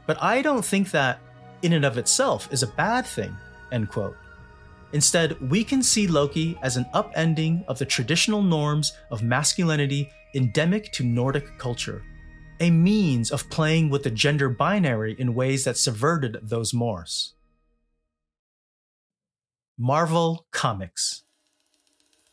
But 0.06 0.22
I 0.22 0.44
don't 0.44 0.63
think 0.63 0.92
that, 0.92 1.20
in 1.63 1.74
and 1.74 1.84
of 1.84 1.98
itself, 1.98 2.48
is 2.51 2.62
a 2.62 2.68
bad 2.68 3.06
thing, 3.06 3.36
end 3.72 3.89
quote. 3.89 4.16
Instead, 4.94 5.39
we 5.50 5.63
can 5.63 5.82
see 5.82 6.08
Loki 6.08 6.58
as 6.62 6.77
an 6.77 6.86
upending 6.94 7.66
of 7.66 7.80
the 7.80 7.86
traditional 7.86 8.44
norms 8.44 8.94
of 9.10 9.24
masculinity 9.24 10.10
endemic 10.36 10.92
to 10.94 11.04
Nordic 11.04 11.58
culture, 11.58 12.04
a 12.60 12.70
means 12.70 13.32
of 13.32 13.50
playing 13.50 13.89
with 13.89 14.04
the 14.04 14.12
gender 14.12 14.50
binary 14.50 15.16
in 15.20 15.34
ways 15.34 15.63
that 15.66 15.77
subverted 15.77 16.38
those 16.44 16.74
mores. 16.74 17.34
Marvel 19.77 20.46
Comics 20.51 21.24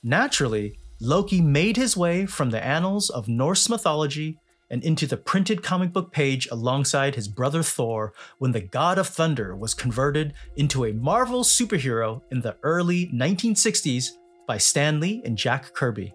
Naturally, 0.07 0.79
Loki 1.01 1.41
made 1.41 1.79
his 1.79 1.97
way 1.97 2.27
from 2.27 2.51
the 2.51 2.63
annals 2.63 3.09
of 3.09 3.27
Norse 3.27 3.71
mythology 3.71 4.39
and 4.71 4.85
into 4.85 5.07
the 5.07 5.17
printed 5.17 5.63
comic 5.63 5.95
book 5.95 6.13
page 6.13 6.47
alongside 6.51 7.15
his 7.15 7.27
brother 7.27 7.63
Thor 7.63 8.13
when 8.37 8.53
the 8.53 8.61
God 8.61 8.99
of 8.99 9.09
Thunder 9.09 9.57
was 9.57 9.73
converted 9.73 10.35
into 10.57 10.85
a 10.85 10.93
Marvel 10.93 11.43
superhero 11.43 12.21
in 12.31 12.43
the 12.43 12.55
early 12.63 13.07
1960s 13.15 14.11
by 14.47 14.59
Stan 14.59 15.01
Lee 15.01 15.23
and 15.25 15.39
Jack 15.39 15.73
Kirby. 15.73 16.13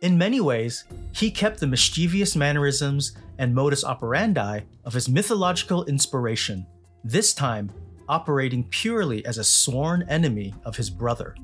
In 0.00 0.18
many 0.18 0.40
ways, 0.40 0.82
he 1.12 1.30
kept 1.30 1.60
the 1.60 1.66
mischievous 1.68 2.34
mannerisms 2.34 3.12
and 3.38 3.54
modus 3.54 3.84
operandi 3.84 4.62
of 4.84 4.94
his 4.94 5.08
mythological 5.08 5.84
inspiration, 5.84 6.66
this 7.04 7.32
time 7.32 7.70
operating 8.08 8.64
purely 8.64 9.24
as 9.26 9.38
a 9.38 9.44
sworn 9.44 10.02
enemy 10.08 10.54
of 10.64 10.76
his 10.76 10.90
brother. 10.90 11.36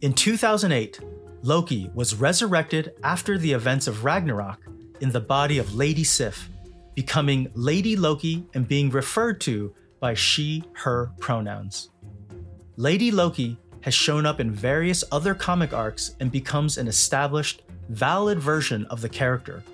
In 0.00 0.12
2008, 0.12 1.00
Loki 1.42 1.90
was 1.92 2.14
resurrected 2.14 2.94
after 3.02 3.36
the 3.36 3.52
events 3.52 3.88
of 3.88 4.04
Ragnarok 4.04 4.60
in 5.00 5.10
the 5.10 5.20
body 5.20 5.58
of 5.58 5.74
Lady 5.74 6.04
Sif, 6.04 6.48
becoming 6.94 7.50
Lady 7.54 7.96
Loki 7.96 8.46
and 8.54 8.68
being 8.68 8.90
referred 8.90 9.40
to 9.40 9.74
by 9.98 10.14
she, 10.14 10.62
her 10.74 11.10
pronouns. 11.18 11.90
Lady 12.76 13.10
Loki 13.10 13.58
has 13.80 13.92
shown 13.92 14.24
up 14.24 14.38
in 14.38 14.52
various 14.52 15.02
other 15.10 15.34
comic 15.34 15.72
arcs 15.72 16.14
and 16.20 16.30
becomes 16.30 16.78
an 16.78 16.86
established, 16.86 17.62
valid 17.88 18.38
version 18.38 18.86
of 18.90 19.00
the 19.00 19.08
character. 19.08 19.64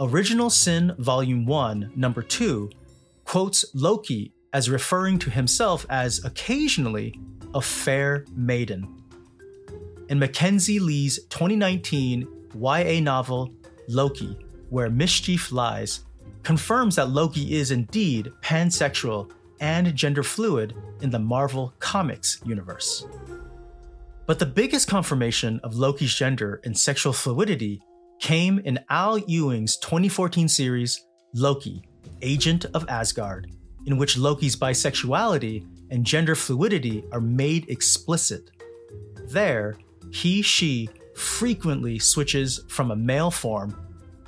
Original 0.00 0.50
Sin 0.50 0.94
Volume 0.98 1.46
1, 1.46 1.92
Number 1.96 2.20
2 2.20 2.68
quotes 3.24 3.64
Loki 3.74 4.34
as 4.52 4.68
referring 4.68 5.18
to 5.20 5.30
himself 5.30 5.86
as 5.88 6.22
occasionally 6.26 7.18
a 7.54 7.62
fair 7.62 8.26
maiden 8.36 9.00
in 10.08 10.18
Mackenzie 10.18 10.78
Lee's 10.78 11.24
2019 11.24 12.28
YA 12.54 13.00
novel 13.00 13.52
Loki, 13.88 14.36
Where 14.70 14.90
Mischief 14.90 15.52
Lies, 15.52 16.00
confirms 16.42 16.96
that 16.96 17.10
Loki 17.10 17.54
is 17.54 17.70
indeed 17.70 18.32
pansexual 18.42 19.30
and 19.60 19.94
gender 19.94 20.22
fluid 20.22 20.74
in 21.00 21.10
the 21.10 21.18
Marvel 21.18 21.72
Comics 21.78 22.40
universe. 22.44 23.06
But 24.26 24.38
the 24.38 24.46
biggest 24.46 24.88
confirmation 24.88 25.60
of 25.62 25.76
Loki's 25.76 26.14
gender 26.14 26.60
and 26.64 26.76
sexual 26.76 27.12
fluidity 27.12 27.82
came 28.20 28.58
in 28.60 28.80
Al 28.88 29.18
Ewing's 29.18 29.76
2014 29.78 30.48
series 30.48 31.06
Loki, 31.34 31.82
Agent 32.22 32.64
of 32.74 32.88
Asgard, 32.88 33.50
in 33.86 33.98
which 33.98 34.16
Loki's 34.16 34.56
bisexuality 34.56 35.66
and 35.90 36.04
gender 36.04 36.34
fluidity 36.34 37.04
are 37.12 37.20
made 37.20 37.68
explicit. 37.68 38.50
There, 39.26 39.76
he, 40.14 40.42
she 40.42 40.88
frequently 41.16 41.98
switches 41.98 42.64
from 42.68 42.92
a 42.92 42.96
male 42.96 43.32
form, 43.32 43.76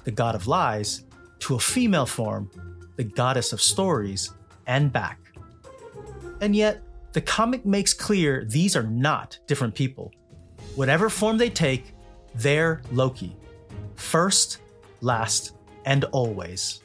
the 0.03 0.11
god 0.11 0.35
of 0.35 0.49
lies, 0.49 1.05
to 1.39 1.55
a 1.55 1.61
female 1.61 2.07
form, 2.07 2.51
the 2.97 3.05
goddess 3.05 3.53
of 3.53 3.63
stories, 3.63 4.33
and 4.67 4.93
back. 4.93 5.21
And 6.41 6.57
yet, 6.57 6.83
the 7.13 7.21
comic 7.21 7.65
makes 7.65 7.95
clear 7.95 8.45
these 8.45 8.75
are 8.75 8.83
not 8.83 9.39
different 9.47 9.77
people. 9.77 10.13
Whatever 10.75 11.09
form 11.09 11.39
they 11.39 11.51
take, 11.51 11.95
they're 12.35 12.83
Loki. 12.91 13.37
First, 13.95 14.59
last, 15.01 15.53
and 15.85 16.03
always. 16.07 16.83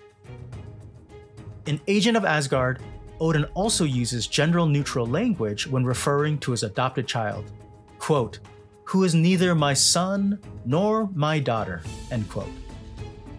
In 1.66 1.82
Agent 1.88 2.18
of 2.18 2.24
Asgard, 2.24 2.80
Odin 3.20 3.46
also 3.56 3.84
uses 3.84 4.28
gender 4.28 4.64
neutral 4.68 5.08
language 5.08 5.66
when 5.66 5.84
referring 5.84 6.38
to 6.40 6.52
his 6.52 6.62
adopted 6.62 7.08
child. 7.08 7.52
Quote, 7.98 8.40
who 8.84 9.04
is 9.04 9.16
neither 9.16 9.56
my 9.56 9.74
son 9.74 10.40
nor 10.66 11.10
my 11.14 11.40
daughter. 11.40 11.82
End 12.12 12.30
quote. 12.30 12.50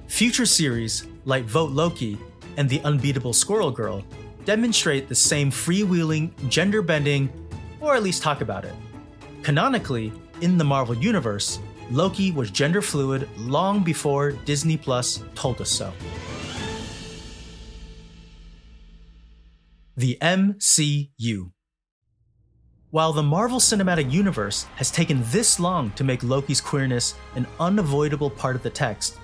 Future 0.07 0.47
series 0.47 1.07
like 1.25 1.45
Vote 1.45 1.71
Loki 1.71 2.19
and 2.57 2.69
The 2.69 2.81
Unbeatable 2.83 3.33
Squirrel 3.33 3.71
Girl 3.71 4.05
demonstrate 4.45 5.09
the 5.09 5.15
same 5.15 5.51
freewheeling, 5.51 6.33
gender 6.49 6.83
bending, 6.83 7.31
or 7.81 7.95
at 7.95 8.03
least 8.03 8.23
talk 8.23 8.41
about 8.41 8.65
it. 8.65 8.75
Canonically, 9.43 10.13
in 10.41 10.59
the 10.59 10.65
Marvel 10.65 10.95
Universe, 10.95 11.61
Loki 11.91 12.31
was 12.31 12.51
gender 12.51 12.83
fluid 12.83 13.29
long 13.39 13.83
before 13.83 14.33
Disney 14.33 14.77
Plus 14.77 15.23
told 15.35 15.61
us 15.61 15.71
so. 15.71 15.93
The 19.97 20.17
MCU. 20.21 21.53
While 22.93 23.15
the 23.15 23.23
Marvel 23.23 23.59
Cinematic 23.59 24.13
Universe 24.13 24.65
has 24.77 24.91
taken 24.91 25.23
this 25.31 25.59
long 25.59 25.93
to 25.93 26.05
make 26.05 26.23
Loki's 26.23 26.61
queerness 26.61 27.15
an 27.35 27.47
unavoidable 27.59 28.29
part 28.29 28.55
of 28.55 28.63
the 28.63 28.69
text, 28.69 29.17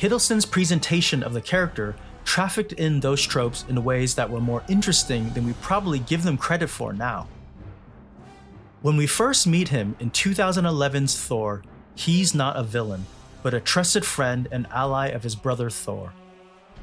Hiddleston's 0.00 0.44
presentation 0.44 1.22
of 1.22 1.32
the 1.32 1.40
character 1.40 1.94
trafficked 2.24 2.72
in 2.72 2.98
those 2.98 3.22
tropes 3.22 3.64
in 3.68 3.84
ways 3.84 4.16
that 4.16 4.28
were 4.28 4.40
more 4.40 4.64
interesting 4.68 5.30
than 5.30 5.46
we 5.46 5.52
probably 5.62 6.00
give 6.00 6.24
them 6.24 6.36
credit 6.36 6.66
for 6.66 6.92
now. 6.92 7.28
When 8.80 8.96
we 8.96 9.06
first 9.06 9.46
meet 9.46 9.68
him 9.68 9.94
in 10.00 10.10
2011's 10.10 11.16
Thor, 11.16 11.62
he's 11.94 12.34
not 12.34 12.56
a 12.56 12.64
villain, 12.64 13.06
but 13.44 13.54
a 13.54 13.60
trusted 13.60 14.04
friend 14.04 14.48
and 14.50 14.66
ally 14.72 15.06
of 15.06 15.22
his 15.22 15.36
brother 15.36 15.70
Thor. 15.70 16.12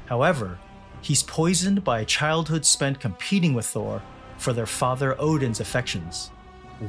However, 0.06 0.58
he's 1.02 1.22
poisoned 1.22 1.84
by 1.84 2.00
a 2.00 2.06
childhood 2.06 2.64
spent 2.64 3.00
competing 3.00 3.52
with 3.52 3.66
Thor 3.66 4.00
for 4.40 4.54
their 4.54 4.66
father 4.66 5.14
Odin's 5.20 5.60
affections. 5.60 6.30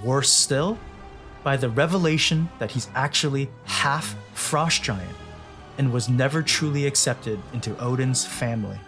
Worse 0.04 0.30
still, 0.30 0.80
by 1.44 1.58
the 1.58 1.70
revelation 1.70 2.50
that 2.60 2.72
he's 2.72 2.88
actually 2.96 3.50
half 3.66 4.16
frost 4.34 4.84
giant 4.84 5.16
and 5.78 5.92
was 5.92 6.08
never 6.08 6.42
truly 6.42 6.86
accepted 6.86 7.40
into 7.52 7.78
Odin's 7.78 8.26
family. 8.26 8.80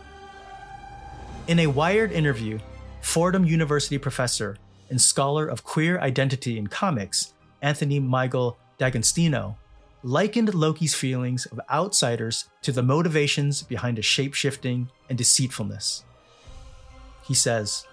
In 1.47 1.59
a 1.59 1.67
Wired 1.67 2.13
interview, 2.13 2.57
Fordham 3.01 3.43
University 3.43 3.97
professor 3.97 4.55
and 4.89 5.01
scholar 5.01 5.45
of 5.45 5.65
queer 5.65 5.99
identity 5.99 6.57
in 6.57 6.67
comics, 6.67 7.33
Anthony 7.61 7.99
Michael 7.99 8.57
D'Agostino, 8.77 9.57
likened 10.03 10.53
Loki's 10.53 10.95
feelings 10.95 11.45
of 11.47 11.59
outsiders 11.69 12.45
to 12.61 12.71
the 12.71 12.83
motivations 12.83 13.61
behind 13.61 13.97
his 13.97 14.05
shapeshifting 14.05 14.87
and 15.09 15.17
deceitfulness. 15.17 16.05
He 17.25 17.33
says, 17.33 17.85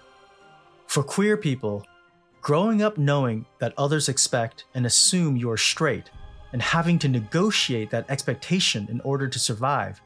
for 0.91 1.05
queer 1.05 1.37
people, 1.37 1.87
growing 2.43 2.83
up 2.83 2.99
knowing 2.99 3.47
that 3.61 3.73
others 3.79 4.09
expect 4.09 4.65
and 4.75 4.85
assume 4.85 5.37
you 5.37 5.49
are 5.49 5.57
straight 5.57 6.11
and 6.53 6.61
having 6.61 6.99
to 6.99 7.09
negotiate 7.09 7.91
that 7.91 8.11
expectation 8.11 8.89
in 8.91 9.01
order 9.03 9.29
to 9.29 9.39
survive 9.39 10.01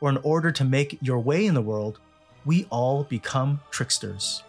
or 0.00 0.08
in 0.08 0.16
order 0.22 0.50
to 0.50 0.64
make 0.64 0.96
your 1.02 1.18
way 1.18 1.44
in 1.44 1.52
the 1.52 1.60
world, 1.60 2.00
we 2.46 2.64
all 2.70 3.04
become 3.04 3.60
tricksters. 3.70 4.42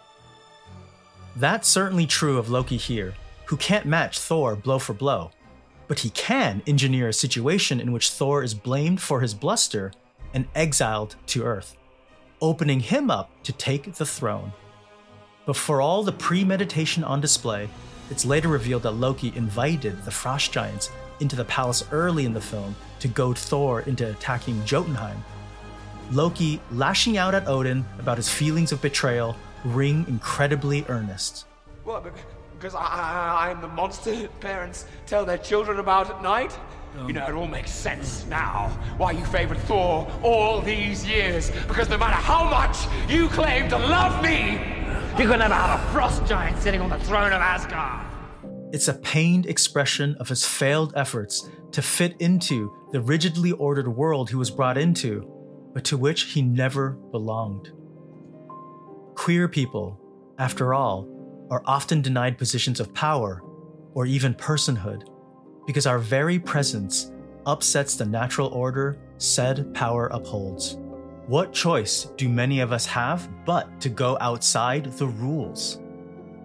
That's 1.36 1.68
certainly 1.68 2.06
true 2.06 2.38
of 2.38 2.48
Loki 2.48 2.78
here, 2.78 3.12
who 3.44 3.58
can't 3.58 3.84
match 3.84 4.18
Thor 4.18 4.56
blow 4.56 4.78
for 4.78 4.94
blow, 4.94 5.30
but 5.88 5.98
he 5.98 6.08
can 6.08 6.62
engineer 6.66 7.08
a 7.08 7.12
situation 7.12 7.82
in 7.82 7.92
which 7.92 8.12
Thor 8.12 8.42
is 8.42 8.54
blamed 8.54 9.02
for 9.02 9.20
his 9.20 9.34
bluster 9.34 9.92
and 10.32 10.48
exiled 10.54 11.16
to 11.26 11.42
Earth, 11.42 11.76
opening 12.40 12.80
him 12.80 13.10
up 13.10 13.30
to 13.42 13.52
take 13.52 13.92
the 13.92 14.06
throne. 14.06 14.54
But 15.44 15.56
for 15.56 15.80
all 15.80 16.02
the 16.02 16.12
premeditation 16.12 17.02
on 17.02 17.20
display, 17.20 17.68
it's 18.10 18.24
later 18.24 18.48
revealed 18.48 18.82
that 18.82 18.92
Loki 18.92 19.32
invited 19.34 20.04
the 20.04 20.10
Frost 20.10 20.52
Giants 20.52 20.90
into 21.20 21.36
the 21.36 21.44
palace 21.44 21.84
early 21.90 22.24
in 22.24 22.32
the 22.32 22.40
film 22.40 22.76
to 23.00 23.08
goad 23.08 23.38
Thor 23.38 23.80
into 23.80 24.10
attacking 24.10 24.64
Jotunheim. 24.64 25.22
Loki 26.10 26.60
lashing 26.70 27.16
out 27.16 27.34
at 27.34 27.48
Odin 27.48 27.84
about 27.98 28.18
his 28.18 28.28
feelings 28.28 28.70
of 28.70 28.82
betrayal 28.82 29.34
ring 29.64 30.04
incredibly 30.08 30.84
earnest. 30.88 31.46
What? 31.84 32.04
Because 32.58 32.74
I, 32.76 33.50
am 33.50 33.60
the 33.60 33.68
monster 33.68 34.28
parents 34.40 34.86
tell 35.06 35.24
their 35.24 35.38
children 35.38 35.78
about 35.78 36.10
at 36.10 36.22
night? 36.22 36.56
Um, 36.98 37.08
you 37.08 37.14
know, 37.14 37.26
it 37.26 37.32
all 37.32 37.48
makes 37.48 37.70
sense 37.70 38.26
now 38.26 38.68
why 38.98 39.12
you 39.12 39.24
favored 39.24 39.58
Thor 39.60 40.06
all 40.22 40.60
these 40.60 41.06
years. 41.06 41.50
Because 41.66 41.88
no 41.88 41.96
matter 41.96 42.14
how 42.14 42.44
much 42.44 42.76
you 43.10 43.28
claim 43.28 43.68
to 43.70 43.78
love 43.78 44.22
me, 44.22 44.81
You 45.18 45.28
could 45.28 45.40
never 45.40 45.52
have 45.52 45.78
a 45.78 45.92
frost 45.92 46.24
giant 46.24 46.60
sitting 46.62 46.80
on 46.80 46.88
the 46.88 46.98
throne 47.00 47.32
of 47.32 47.40
Asgard. 47.40 48.06
It's 48.72 48.88
a 48.88 48.94
pained 48.94 49.44
expression 49.44 50.16
of 50.18 50.28
his 50.28 50.46
failed 50.46 50.94
efforts 50.96 51.50
to 51.72 51.82
fit 51.82 52.16
into 52.18 52.74
the 52.92 53.00
rigidly 53.02 53.52
ordered 53.52 53.88
world 53.88 54.30
he 54.30 54.36
was 54.36 54.50
brought 54.50 54.78
into, 54.78 55.30
but 55.74 55.84
to 55.84 55.98
which 55.98 56.22
he 56.22 56.40
never 56.40 56.92
belonged. 56.92 57.70
Queer 59.14 59.48
people, 59.48 60.00
after 60.38 60.72
all, 60.72 61.06
are 61.50 61.62
often 61.66 62.00
denied 62.00 62.38
positions 62.38 62.80
of 62.80 62.94
power 62.94 63.42
or 63.92 64.06
even 64.06 64.34
personhood 64.34 65.06
because 65.66 65.86
our 65.86 65.98
very 65.98 66.38
presence 66.38 67.12
upsets 67.44 67.96
the 67.96 68.06
natural 68.06 68.48
order 68.48 68.98
said 69.18 69.74
power 69.74 70.06
upholds. 70.06 70.78
What 71.28 71.52
choice 71.52 72.08
do 72.16 72.28
many 72.28 72.58
of 72.60 72.72
us 72.72 72.84
have 72.86 73.28
but 73.44 73.80
to 73.80 73.88
go 73.88 74.18
outside 74.20 74.86
the 74.86 75.06
rules? 75.06 75.80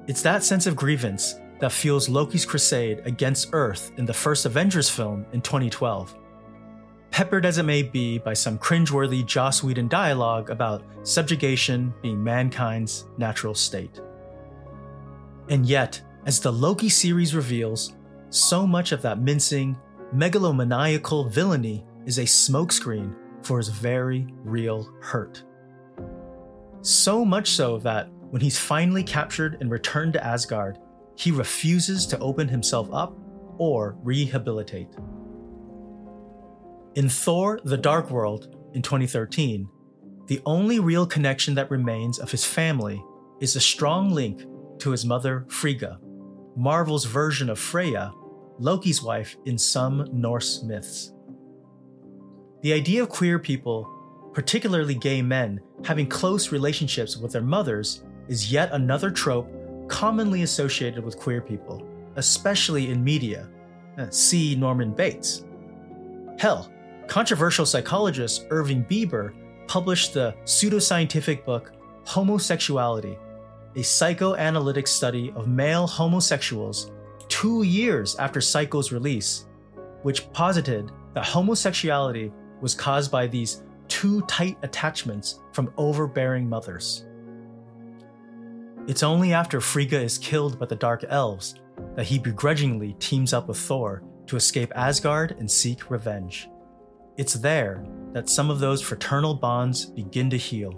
It's 0.05 0.21
that 0.21 0.43
sense 0.43 0.67
of 0.67 0.75
grievance 0.75 1.39
that 1.59 1.71
fuels 1.71 2.07
Loki's 2.07 2.45
crusade 2.45 3.01
against 3.03 3.49
Earth 3.53 3.91
in 3.97 4.05
the 4.05 4.13
first 4.13 4.45
Avengers 4.45 4.87
film 4.87 5.25
in 5.33 5.41
2012. 5.41 6.15
Peppered 7.09 7.47
as 7.47 7.57
it 7.57 7.63
may 7.63 7.81
be 7.81 8.19
by 8.19 8.33
some 8.33 8.59
cringeworthy 8.59 9.25
Joss 9.25 9.63
Whedon 9.63 9.87
dialogue 9.87 10.51
about 10.51 10.83
subjugation 11.01 11.91
being 12.03 12.23
mankind's 12.23 13.07
natural 13.17 13.55
state. 13.55 13.99
And 15.49 15.65
yet, 15.65 15.99
as 16.27 16.39
the 16.39 16.53
Loki 16.53 16.89
series 16.89 17.33
reveals, 17.33 17.95
so 18.29 18.67
much 18.67 18.91
of 18.91 19.01
that 19.01 19.19
mincing, 19.19 19.75
megalomaniacal 20.13 21.31
villainy 21.31 21.83
is 22.05 22.19
a 22.19 22.23
smokescreen 22.23 23.15
for 23.43 23.57
his 23.57 23.69
very 23.69 24.27
real 24.43 24.91
hurt. 25.01 25.43
So 26.81 27.25
much 27.25 27.51
so 27.51 27.79
that 27.79 28.09
when 28.29 28.41
he's 28.41 28.59
finally 28.59 29.03
captured 29.03 29.57
and 29.61 29.71
returned 29.71 30.13
to 30.13 30.25
Asgard, 30.25 30.79
he 31.15 31.31
refuses 31.31 32.05
to 32.07 32.19
open 32.19 32.47
himself 32.47 32.89
up 32.91 33.17
or 33.57 33.97
rehabilitate. 34.03 34.89
In 36.95 37.09
Thor 37.09 37.59
The 37.63 37.77
Dark 37.77 38.09
World 38.09 38.55
in 38.73 38.81
2013, 38.81 39.69
the 40.27 40.41
only 40.45 40.79
real 40.79 41.05
connection 41.05 41.55
that 41.55 41.71
remains 41.71 42.19
of 42.19 42.31
his 42.31 42.45
family 42.45 43.01
is 43.39 43.55
a 43.55 43.61
strong 43.61 44.11
link 44.11 44.43
to 44.79 44.91
his 44.91 45.05
mother 45.05 45.45
Frigga, 45.47 45.99
Marvel's 46.55 47.05
version 47.05 47.49
of 47.49 47.59
Freya, 47.59 48.11
Loki's 48.59 49.01
wife 49.01 49.37
in 49.45 49.57
some 49.57 50.07
Norse 50.11 50.63
myths. 50.63 51.13
The 52.67 52.73
idea 52.73 53.03
of 53.03 53.07
queer 53.07 53.39
people, 53.39 53.89
particularly 54.33 54.93
gay 54.93 55.21
men, 55.21 55.61
having 55.85 56.05
close 56.05 56.51
relationships 56.51 57.15
with 57.15 57.31
their 57.31 57.41
mothers 57.41 58.03
is 58.27 58.51
yet 58.51 58.73
another 58.73 59.09
trope 59.09 59.49
commonly 59.87 60.41
associated 60.41 61.01
with 61.01 61.17
queer 61.17 61.39
people, 61.39 61.87
especially 62.17 62.89
in 62.89 63.01
media. 63.01 63.47
Uh, 63.97 64.09
see 64.09 64.53
Norman 64.53 64.91
Bates. 64.91 65.45
Hell, 66.39 66.69
controversial 67.07 67.65
psychologist 67.65 68.45
Irving 68.49 68.83
Bieber 68.83 69.33
published 69.67 70.13
the 70.13 70.35
pseudoscientific 70.43 71.45
book 71.45 71.71
Homosexuality, 72.03 73.17
a 73.77 73.81
psychoanalytic 73.81 74.87
study 74.87 75.31
of 75.37 75.47
male 75.47 75.87
homosexuals 75.87 76.91
two 77.29 77.63
years 77.63 78.17
after 78.17 78.41
Psycho's 78.41 78.91
release, 78.91 79.45
which 80.01 80.29
posited 80.33 80.91
that 81.13 81.23
homosexuality 81.23 82.29
was 82.61 82.75
caused 82.75 83.11
by 83.11 83.27
these 83.27 83.63
too 83.87 84.21
tight 84.23 84.57
attachments 84.63 85.39
from 85.53 85.73
overbearing 85.77 86.47
mothers. 86.47 87.05
It's 88.87 89.03
only 89.03 89.33
after 89.33 89.59
Frigga 89.59 89.99
is 89.99 90.17
killed 90.17 90.59
by 90.59 90.65
the 90.65 90.75
Dark 90.75 91.03
Elves 91.09 91.55
that 91.95 92.05
he 92.05 92.19
begrudgingly 92.19 92.93
teams 92.99 93.33
up 93.33 93.47
with 93.47 93.57
Thor 93.57 94.03
to 94.27 94.35
escape 94.35 94.71
Asgard 94.75 95.31
and 95.39 95.49
seek 95.49 95.89
revenge. 95.89 96.49
It's 97.17 97.33
there 97.33 97.83
that 98.13 98.29
some 98.29 98.49
of 98.49 98.59
those 98.59 98.81
fraternal 98.81 99.33
bonds 99.33 99.85
begin 99.85 100.29
to 100.29 100.37
heal, 100.37 100.77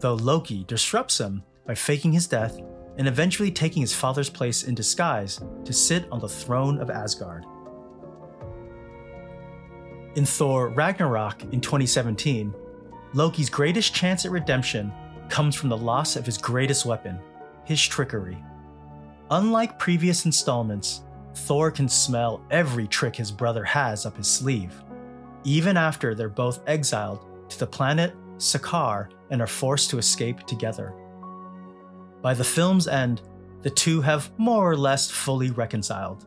though 0.00 0.14
Loki 0.14 0.64
disrupts 0.64 1.18
them 1.18 1.42
by 1.66 1.74
faking 1.74 2.12
his 2.12 2.26
death 2.26 2.58
and 2.98 3.08
eventually 3.08 3.50
taking 3.50 3.80
his 3.80 3.94
father's 3.94 4.28
place 4.28 4.64
in 4.64 4.74
disguise 4.74 5.40
to 5.64 5.72
sit 5.72 6.06
on 6.10 6.20
the 6.20 6.28
throne 6.28 6.78
of 6.78 6.90
Asgard. 6.90 7.46
In 10.14 10.26
Thor 10.26 10.68
Ragnarok 10.68 11.42
in 11.52 11.60
2017, 11.62 12.54
Loki's 13.14 13.48
greatest 13.48 13.94
chance 13.94 14.26
at 14.26 14.30
redemption 14.30 14.92
comes 15.30 15.54
from 15.54 15.70
the 15.70 15.76
loss 15.76 16.16
of 16.16 16.26
his 16.26 16.36
greatest 16.36 16.84
weapon, 16.84 17.18
his 17.64 17.80
trickery. 17.80 18.36
Unlike 19.30 19.78
previous 19.78 20.26
installments, 20.26 21.00
Thor 21.34 21.70
can 21.70 21.88
smell 21.88 22.44
every 22.50 22.86
trick 22.86 23.16
his 23.16 23.30
brother 23.30 23.64
has 23.64 24.04
up 24.04 24.18
his 24.18 24.26
sleeve, 24.26 24.74
even 25.44 25.78
after 25.78 26.14
they're 26.14 26.28
both 26.28 26.60
exiled 26.66 27.24
to 27.48 27.58
the 27.58 27.66
planet 27.66 28.14
Sakaar 28.36 29.08
and 29.30 29.40
are 29.40 29.46
forced 29.46 29.88
to 29.90 29.98
escape 29.98 30.40
together. 30.40 30.92
By 32.20 32.34
the 32.34 32.44
film's 32.44 32.86
end, 32.86 33.22
the 33.62 33.70
two 33.70 34.02
have 34.02 34.30
more 34.36 34.70
or 34.70 34.76
less 34.76 35.10
fully 35.10 35.50
reconciled. 35.50 36.26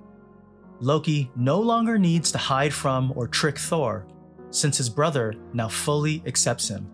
Loki 0.81 1.31
no 1.35 1.59
longer 1.59 1.97
needs 1.97 2.31
to 2.31 2.37
hide 2.37 2.73
from 2.73 3.13
or 3.15 3.27
trick 3.27 3.57
Thor, 3.57 4.05
since 4.49 4.77
his 4.77 4.89
brother 4.89 5.33
now 5.53 5.67
fully 5.67 6.21
accepts 6.25 6.67
him. 6.67 6.91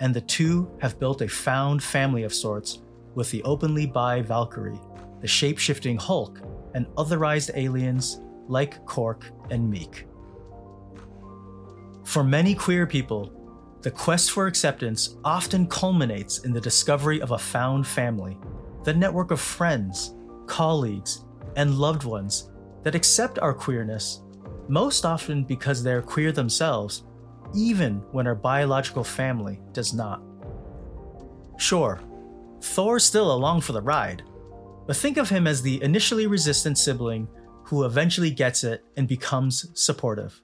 And 0.00 0.12
the 0.12 0.20
two 0.20 0.70
have 0.80 0.98
built 0.98 1.22
a 1.22 1.28
found 1.28 1.82
family 1.82 2.24
of 2.24 2.34
sorts 2.34 2.82
with 3.14 3.30
the 3.30 3.42
openly 3.44 3.86
bi 3.86 4.22
Valkyrie, 4.22 4.80
the 5.20 5.28
shape 5.28 5.58
shifting 5.58 5.96
Hulk, 5.96 6.40
and 6.74 6.86
otherized 6.96 7.50
aliens 7.54 8.20
like 8.48 8.84
Korg 8.84 9.22
and 9.50 9.72
Miek. 9.72 10.04
For 12.04 12.22
many 12.22 12.54
queer 12.54 12.86
people, 12.86 13.32
the 13.82 13.90
quest 13.90 14.32
for 14.32 14.46
acceptance 14.46 15.16
often 15.24 15.66
culminates 15.66 16.40
in 16.40 16.52
the 16.52 16.60
discovery 16.60 17.20
of 17.20 17.30
a 17.30 17.38
found 17.38 17.86
family, 17.86 18.38
the 18.84 18.94
network 18.94 19.30
of 19.30 19.40
friends, 19.40 20.14
colleagues, 20.46 21.24
and 21.56 21.74
loved 21.74 22.04
ones 22.04 22.50
that 22.86 22.94
accept 22.94 23.40
our 23.40 23.52
queerness, 23.52 24.22
most 24.68 25.04
often 25.04 25.42
because 25.42 25.82
they're 25.82 26.00
queer 26.00 26.30
themselves, 26.30 27.02
even 27.52 27.96
when 28.12 28.28
our 28.28 28.34
biological 28.36 29.02
family 29.02 29.60
does 29.72 29.92
not. 29.92 30.22
Sure, 31.58 32.00
Thor's 32.62 33.02
still 33.02 33.32
along 33.34 33.62
for 33.62 33.72
the 33.72 33.82
ride, 33.82 34.22
but 34.86 34.94
think 34.94 35.16
of 35.16 35.28
him 35.28 35.48
as 35.48 35.60
the 35.60 35.82
initially 35.82 36.28
resistant 36.28 36.78
sibling 36.78 37.26
who 37.64 37.82
eventually 37.82 38.30
gets 38.30 38.62
it 38.62 38.84
and 38.96 39.08
becomes 39.08 39.68
supportive. 39.74 40.40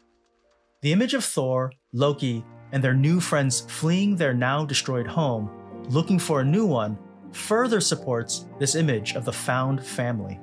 The 0.80 0.92
image 0.92 1.14
of 1.14 1.24
Thor, 1.24 1.70
Loki, 1.92 2.44
and 2.72 2.82
their 2.82 2.92
new 2.92 3.20
friends 3.20 3.60
fleeing 3.60 4.16
their 4.16 4.34
now 4.34 4.64
destroyed 4.64 5.06
home, 5.06 5.48
looking 5.90 6.18
for 6.18 6.40
a 6.40 6.44
new 6.44 6.66
one, 6.66 6.98
further 7.30 7.80
supports 7.80 8.46
this 8.58 8.74
image 8.74 9.14
of 9.14 9.24
the 9.24 9.32
found 9.32 9.86
family. 9.86 10.40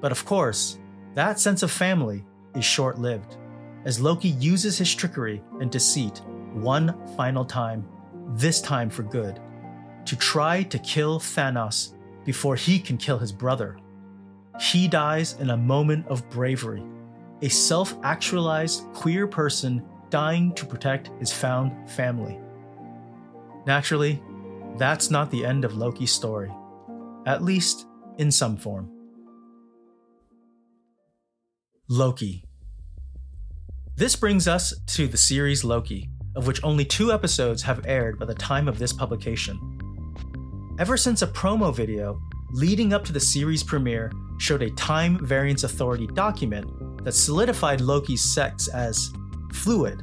But 0.00 0.10
of 0.10 0.24
course, 0.24 0.78
that 1.16 1.40
sense 1.40 1.62
of 1.62 1.70
family 1.70 2.26
is 2.54 2.64
short 2.64 2.98
lived, 2.98 3.38
as 3.86 3.98
Loki 3.98 4.28
uses 4.28 4.76
his 4.76 4.94
trickery 4.94 5.42
and 5.60 5.70
deceit 5.70 6.20
one 6.52 6.94
final 7.16 7.42
time, 7.42 7.88
this 8.34 8.60
time 8.60 8.90
for 8.90 9.02
good, 9.02 9.40
to 10.04 10.14
try 10.14 10.62
to 10.64 10.78
kill 10.78 11.18
Thanos 11.18 11.94
before 12.26 12.54
he 12.54 12.78
can 12.78 12.98
kill 12.98 13.16
his 13.16 13.32
brother. 13.32 13.78
He 14.60 14.88
dies 14.88 15.36
in 15.40 15.48
a 15.48 15.56
moment 15.56 16.06
of 16.08 16.28
bravery, 16.28 16.82
a 17.40 17.48
self 17.48 17.96
actualized 18.02 18.84
queer 18.92 19.26
person 19.26 19.82
dying 20.10 20.52
to 20.52 20.66
protect 20.66 21.10
his 21.18 21.32
found 21.32 21.88
family. 21.88 22.38
Naturally, 23.66 24.22
that's 24.76 25.10
not 25.10 25.30
the 25.30 25.46
end 25.46 25.64
of 25.64 25.78
Loki's 25.78 26.12
story, 26.12 26.52
at 27.24 27.42
least 27.42 27.86
in 28.18 28.30
some 28.30 28.58
form. 28.58 28.90
Loki. 31.88 32.42
This 33.94 34.16
brings 34.16 34.48
us 34.48 34.74
to 34.86 35.06
the 35.06 35.16
series 35.16 35.62
Loki, 35.62 36.10
of 36.34 36.48
which 36.48 36.62
only 36.64 36.84
two 36.84 37.12
episodes 37.12 37.62
have 37.62 37.86
aired 37.86 38.18
by 38.18 38.26
the 38.26 38.34
time 38.34 38.66
of 38.66 38.80
this 38.80 38.92
publication. 38.92 39.56
Ever 40.80 40.96
since 40.96 41.22
a 41.22 41.28
promo 41.28 41.72
video 41.72 42.20
leading 42.50 42.92
up 42.92 43.04
to 43.04 43.12
the 43.12 43.20
series 43.20 43.62
premiere 43.62 44.10
showed 44.38 44.62
a 44.62 44.70
Time 44.70 45.24
Variance 45.24 45.62
Authority 45.62 46.08
document 46.08 47.04
that 47.04 47.12
solidified 47.12 47.80
Loki's 47.80 48.34
sex 48.34 48.66
as 48.66 49.12
fluid, 49.52 50.02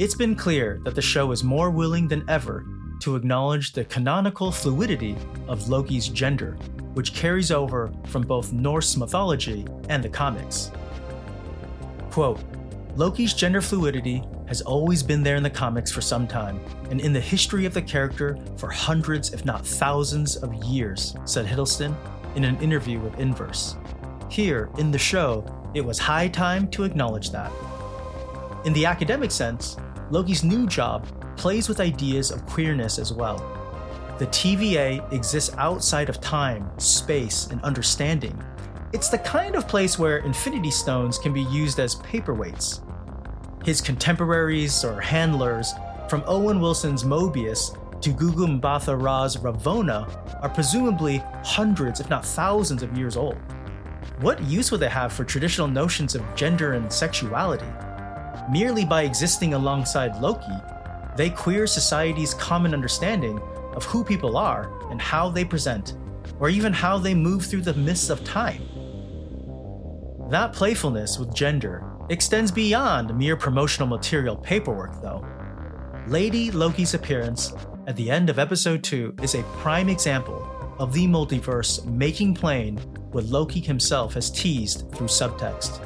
it's 0.00 0.16
been 0.16 0.34
clear 0.34 0.80
that 0.82 0.96
the 0.96 1.02
show 1.02 1.30
is 1.30 1.44
more 1.44 1.70
willing 1.70 2.08
than 2.08 2.28
ever 2.28 2.66
to 2.98 3.14
acknowledge 3.14 3.72
the 3.72 3.84
canonical 3.84 4.50
fluidity 4.50 5.14
of 5.46 5.68
Loki's 5.68 6.08
gender, 6.08 6.54
which 6.94 7.14
carries 7.14 7.52
over 7.52 7.92
from 8.08 8.22
both 8.22 8.52
Norse 8.52 8.96
mythology 8.96 9.64
and 9.88 10.02
the 10.02 10.08
comics. 10.08 10.72
Quote 12.16 12.40
Loki's 12.96 13.34
gender 13.34 13.60
fluidity 13.60 14.22
has 14.48 14.62
always 14.62 15.02
been 15.02 15.22
there 15.22 15.36
in 15.36 15.42
the 15.42 15.50
comics 15.50 15.92
for 15.92 16.00
some 16.00 16.26
time, 16.26 16.58
and 16.90 16.98
in 16.98 17.12
the 17.12 17.20
history 17.20 17.66
of 17.66 17.74
the 17.74 17.82
character 17.82 18.38
for 18.56 18.70
hundreds, 18.70 19.34
if 19.34 19.44
not 19.44 19.66
thousands, 19.66 20.36
of 20.36 20.54
years, 20.64 21.14
said 21.26 21.44
Hiddleston 21.44 21.94
in 22.34 22.44
an 22.44 22.58
interview 22.62 23.00
with 23.00 23.20
Inverse. 23.20 23.76
Here, 24.30 24.70
in 24.78 24.90
the 24.90 24.98
show, 24.98 25.44
it 25.74 25.82
was 25.82 25.98
high 25.98 26.28
time 26.28 26.68
to 26.68 26.84
acknowledge 26.84 27.32
that. 27.32 27.52
In 28.64 28.72
the 28.72 28.86
academic 28.86 29.30
sense, 29.30 29.76
Loki's 30.10 30.42
new 30.42 30.66
job 30.66 31.06
plays 31.36 31.68
with 31.68 31.80
ideas 31.80 32.30
of 32.30 32.46
queerness 32.46 32.98
as 32.98 33.12
well. 33.12 33.36
The 34.18 34.28
TVA 34.28 35.12
exists 35.12 35.54
outside 35.58 36.08
of 36.08 36.22
time, 36.22 36.66
space, 36.78 37.48
and 37.48 37.62
understanding. 37.62 38.42
It's 38.96 39.10
the 39.10 39.18
kind 39.18 39.56
of 39.56 39.68
place 39.68 39.98
where 39.98 40.24
Infinity 40.24 40.70
Stones 40.70 41.18
can 41.18 41.34
be 41.34 41.42
used 41.42 41.78
as 41.78 41.96
paperweights. 41.96 42.80
His 43.62 43.82
contemporaries 43.82 44.86
or 44.86 45.02
handlers, 45.02 45.74
from 46.08 46.24
Owen 46.26 46.62
Wilson's 46.62 47.04
Mobius 47.04 47.76
to 48.00 48.08
Gugu 48.14 48.58
Mbatha 48.58 48.98
Raw's 48.98 49.36
Ravonna, 49.36 50.08
are 50.42 50.48
presumably 50.48 51.18
hundreds, 51.44 52.00
if 52.00 52.08
not 52.08 52.24
thousands, 52.24 52.82
of 52.82 52.96
years 52.96 53.18
old. 53.18 53.36
What 54.20 54.42
use 54.44 54.72
would 54.72 54.80
they 54.80 54.88
have 54.88 55.12
for 55.12 55.24
traditional 55.24 55.68
notions 55.68 56.14
of 56.14 56.24
gender 56.34 56.72
and 56.72 56.90
sexuality? 56.90 57.68
Merely 58.50 58.86
by 58.86 59.02
existing 59.02 59.52
alongside 59.52 60.22
Loki, 60.22 60.56
they 61.18 61.28
queer 61.28 61.66
society's 61.66 62.32
common 62.32 62.72
understanding 62.72 63.42
of 63.74 63.84
who 63.84 64.02
people 64.02 64.38
are 64.38 64.72
and 64.90 65.02
how 65.02 65.28
they 65.28 65.44
present, 65.44 65.98
or 66.40 66.48
even 66.48 66.72
how 66.72 66.96
they 66.96 67.12
move 67.12 67.44
through 67.44 67.60
the 67.60 67.74
mists 67.74 68.08
of 68.08 68.24
time. 68.24 68.65
That 70.28 70.52
playfulness 70.52 71.20
with 71.20 71.32
gender 71.32 71.84
extends 72.10 72.50
beyond 72.50 73.16
mere 73.16 73.36
promotional 73.36 73.86
material 73.86 74.34
paperwork, 74.34 75.00
though. 75.00 75.24
Lady 76.08 76.50
Loki's 76.50 76.94
appearance 76.94 77.52
at 77.86 77.94
the 77.94 78.10
end 78.10 78.28
of 78.28 78.40
episode 78.40 78.82
2 78.82 79.14
is 79.22 79.36
a 79.36 79.44
prime 79.60 79.88
example 79.88 80.44
of 80.80 80.92
the 80.92 81.06
multiverse 81.06 81.84
making 81.84 82.34
plain 82.34 82.76
what 83.12 83.24
Loki 83.26 83.60
himself 83.60 84.14
has 84.14 84.28
teased 84.28 84.92
through 84.92 85.06
subtext. 85.06 85.78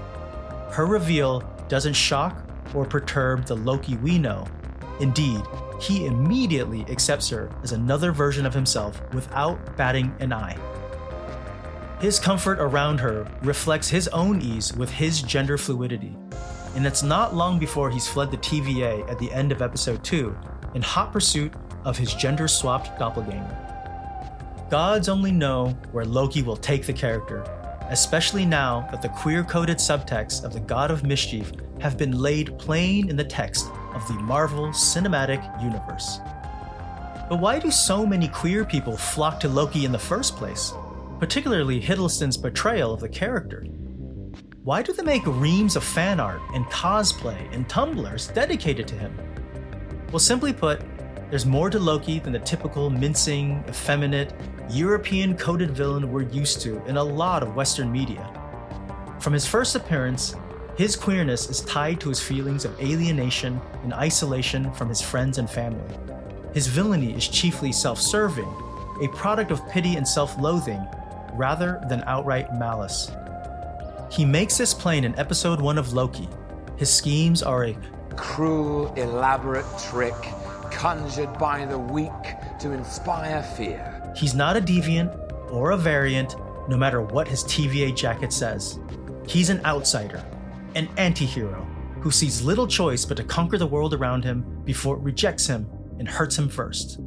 Her 0.72 0.86
reveal 0.86 1.40
doesn't 1.68 1.92
shock 1.92 2.42
or 2.74 2.86
perturb 2.86 3.44
the 3.44 3.56
Loki 3.56 3.98
we 3.98 4.18
know. 4.18 4.46
Indeed, 5.00 5.42
he 5.82 6.06
immediately 6.06 6.86
accepts 6.88 7.28
her 7.28 7.50
as 7.62 7.72
another 7.72 8.10
version 8.10 8.46
of 8.46 8.54
himself 8.54 9.02
without 9.12 9.76
batting 9.76 10.14
an 10.20 10.32
eye. 10.32 10.56
His 12.00 12.18
comfort 12.18 12.58
around 12.60 12.98
her 13.00 13.30
reflects 13.42 13.90
his 13.90 14.08
own 14.08 14.40
ease 14.40 14.74
with 14.74 14.88
his 14.88 15.20
gender 15.20 15.58
fluidity, 15.58 16.16
and 16.74 16.86
it's 16.86 17.02
not 17.02 17.34
long 17.34 17.58
before 17.58 17.90
he's 17.90 18.08
fled 18.08 18.30
the 18.30 18.38
TVA 18.38 19.06
at 19.10 19.18
the 19.18 19.30
end 19.30 19.52
of 19.52 19.60
episode 19.60 20.02
2 20.02 20.34
in 20.74 20.80
hot 20.80 21.12
pursuit 21.12 21.52
of 21.84 21.98
his 21.98 22.14
gender 22.14 22.48
swapped 22.48 22.98
doppelganger. 22.98 23.54
Gods 24.70 25.10
only 25.10 25.30
know 25.30 25.76
where 25.92 26.06
Loki 26.06 26.40
will 26.40 26.56
take 26.56 26.86
the 26.86 26.92
character, 26.94 27.42
especially 27.90 28.46
now 28.46 28.88
that 28.90 29.02
the 29.02 29.10
queer 29.10 29.44
coded 29.44 29.76
subtexts 29.76 30.42
of 30.42 30.54
the 30.54 30.60
God 30.60 30.90
of 30.90 31.04
Mischief 31.04 31.52
have 31.82 31.98
been 31.98 32.18
laid 32.18 32.58
plain 32.58 33.10
in 33.10 33.16
the 33.16 33.24
text 33.24 33.70
of 33.92 34.08
the 34.08 34.14
Marvel 34.14 34.68
Cinematic 34.68 35.62
Universe. 35.62 36.20
But 37.28 37.40
why 37.40 37.58
do 37.58 37.70
so 37.70 38.06
many 38.06 38.28
queer 38.28 38.64
people 38.64 38.96
flock 38.96 39.38
to 39.40 39.50
Loki 39.50 39.84
in 39.84 39.92
the 39.92 39.98
first 39.98 40.36
place, 40.36 40.72
particularly 41.20 41.78
Hiddleston's 41.78 42.38
portrayal 42.38 42.94
of 42.94 43.00
the 43.00 43.08
character? 43.08 43.62
Why 44.64 44.80
do 44.80 44.94
they 44.94 45.02
make 45.02 45.26
reams 45.26 45.76
of 45.76 45.84
fan 45.84 46.18
art 46.18 46.40
and 46.54 46.64
cosplay 46.66 47.46
and 47.54 47.68
Tumblrs 47.68 48.32
dedicated 48.34 48.88
to 48.88 48.94
him? 48.94 49.16
Well, 50.10 50.18
simply 50.18 50.54
put, 50.54 50.80
there's 51.28 51.44
more 51.44 51.68
to 51.68 51.78
Loki 51.78 52.20
than 52.20 52.32
the 52.32 52.38
typical 52.38 52.88
mincing, 52.88 53.62
effeminate, 53.68 54.32
European 54.70 55.36
coded 55.36 55.72
villain 55.72 56.10
we're 56.10 56.22
used 56.22 56.62
to 56.62 56.82
in 56.86 56.96
a 56.96 57.04
lot 57.04 57.42
of 57.42 57.54
Western 57.54 57.92
media. 57.92 58.28
From 59.20 59.34
his 59.34 59.46
first 59.46 59.76
appearance, 59.76 60.34
his 60.78 60.96
queerness 60.96 61.50
is 61.50 61.60
tied 61.60 62.00
to 62.00 62.08
his 62.08 62.22
feelings 62.22 62.64
of 62.64 62.80
alienation 62.80 63.60
and 63.82 63.92
isolation 63.92 64.72
from 64.72 64.88
his 64.88 65.02
friends 65.02 65.36
and 65.36 65.50
family. 65.50 65.94
His 66.54 66.66
villainy 66.66 67.12
is 67.12 67.28
chiefly 67.28 67.72
self 67.72 68.00
serving, 68.00 68.48
a 69.02 69.08
product 69.08 69.50
of 69.50 69.66
pity 69.68 69.96
and 69.96 70.08
self 70.08 70.38
loathing, 70.38 70.82
rather 71.34 71.80
than 71.88 72.02
outright 72.06 72.52
malice. 72.54 73.10
He 74.10 74.24
makes 74.24 74.58
this 74.58 74.74
plain 74.74 75.04
in 75.04 75.18
episode 75.18 75.60
1 75.60 75.78
of 75.78 75.92
Loki. 75.92 76.28
His 76.76 76.92
schemes 76.92 77.42
are 77.42 77.66
a 77.66 77.76
cruel, 78.16 78.92
elaborate 78.94 79.66
trick 79.90 80.14
conjured 80.70 81.32
by 81.38 81.66
the 81.66 81.78
weak 81.78 82.10
to 82.58 82.72
inspire 82.72 83.42
fear. 83.42 84.12
He's 84.16 84.34
not 84.34 84.56
a 84.56 84.60
deviant 84.60 85.50
or 85.50 85.70
a 85.70 85.76
variant, 85.76 86.36
no 86.68 86.76
matter 86.76 87.02
what 87.02 87.28
his 87.28 87.44
TVA 87.44 87.94
jacket 87.94 88.32
says. 88.32 88.78
He's 89.26 89.50
an 89.50 89.64
outsider, 89.64 90.24
an 90.74 90.88
anti 90.96 91.26
hero 91.26 91.66
who 92.00 92.10
sees 92.10 92.42
little 92.42 92.66
choice 92.66 93.04
but 93.04 93.16
to 93.18 93.24
conquer 93.24 93.58
the 93.58 93.66
world 93.66 93.94
around 93.94 94.24
him 94.24 94.62
before 94.64 94.96
it 94.96 95.02
rejects 95.02 95.46
him 95.46 95.68
and 95.98 96.08
hurts 96.08 96.38
him 96.38 96.48
first. 96.48 96.98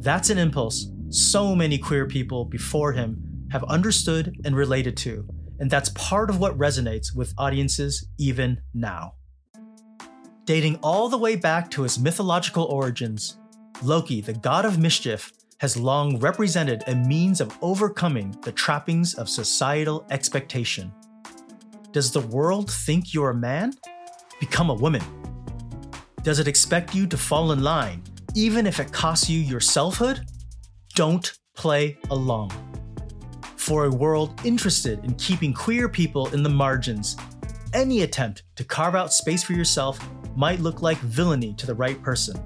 That's 0.00 0.30
an 0.30 0.38
impulse 0.38 0.90
so 1.08 1.56
many 1.56 1.76
queer 1.76 2.06
people 2.06 2.44
before 2.44 2.92
him 2.92 3.29
have 3.50 3.64
understood 3.64 4.36
and 4.44 4.56
related 4.56 4.96
to, 4.98 5.26
and 5.58 5.70
that's 5.70 5.90
part 5.90 6.30
of 6.30 6.38
what 6.38 6.56
resonates 6.56 7.14
with 7.14 7.34
audiences 7.36 8.06
even 8.18 8.60
now. 8.74 9.14
Dating 10.44 10.78
all 10.82 11.08
the 11.08 11.18
way 11.18 11.36
back 11.36 11.70
to 11.70 11.82
his 11.82 11.98
mythological 11.98 12.64
origins, 12.64 13.38
Loki, 13.82 14.20
the 14.20 14.32
god 14.32 14.64
of 14.64 14.78
mischief, 14.78 15.32
has 15.58 15.76
long 15.76 16.18
represented 16.18 16.82
a 16.86 16.94
means 16.94 17.40
of 17.40 17.56
overcoming 17.60 18.34
the 18.42 18.52
trappings 18.52 19.14
of 19.14 19.28
societal 19.28 20.06
expectation. 20.10 20.90
Does 21.92 22.10
the 22.10 22.20
world 22.20 22.70
think 22.70 23.12
you're 23.12 23.30
a 23.30 23.34
man? 23.34 23.72
Become 24.38 24.70
a 24.70 24.74
woman. 24.74 25.02
Does 26.22 26.38
it 26.38 26.48
expect 26.48 26.94
you 26.94 27.06
to 27.06 27.16
fall 27.16 27.52
in 27.52 27.62
line, 27.62 28.02
even 28.34 28.66
if 28.66 28.80
it 28.80 28.92
costs 28.92 29.28
you 29.28 29.38
your 29.38 29.60
selfhood? 29.60 30.20
Don't 30.94 31.32
play 31.54 31.98
along. 32.10 32.69
For 33.70 33.84
a 33.84 33.88
world 33.88 34.34
interested 34.42 35.04
in 35.04 35.14
keeping 35.14 35.54
queer 35.54 35.88
people 35.88 36.26
in 36.34 36.42
the 36.42 36.48
margins, 36.48 37.16
any 37.72 38.02
attempt 38.02 38.42
to 38.56 38.64
carve 38.64 38.96
out 38.96 39.12
space 39.12 39.44
for 39.44 39.52
yourself 39.52 40.00
might 40.34 40.58
look 40.58 40.82
like 40.82 40.98
villainy 40.98 41.54
to 41.54 41.68
the 41.68 41.74
right 41.76 42.02
person. 42.02 42.36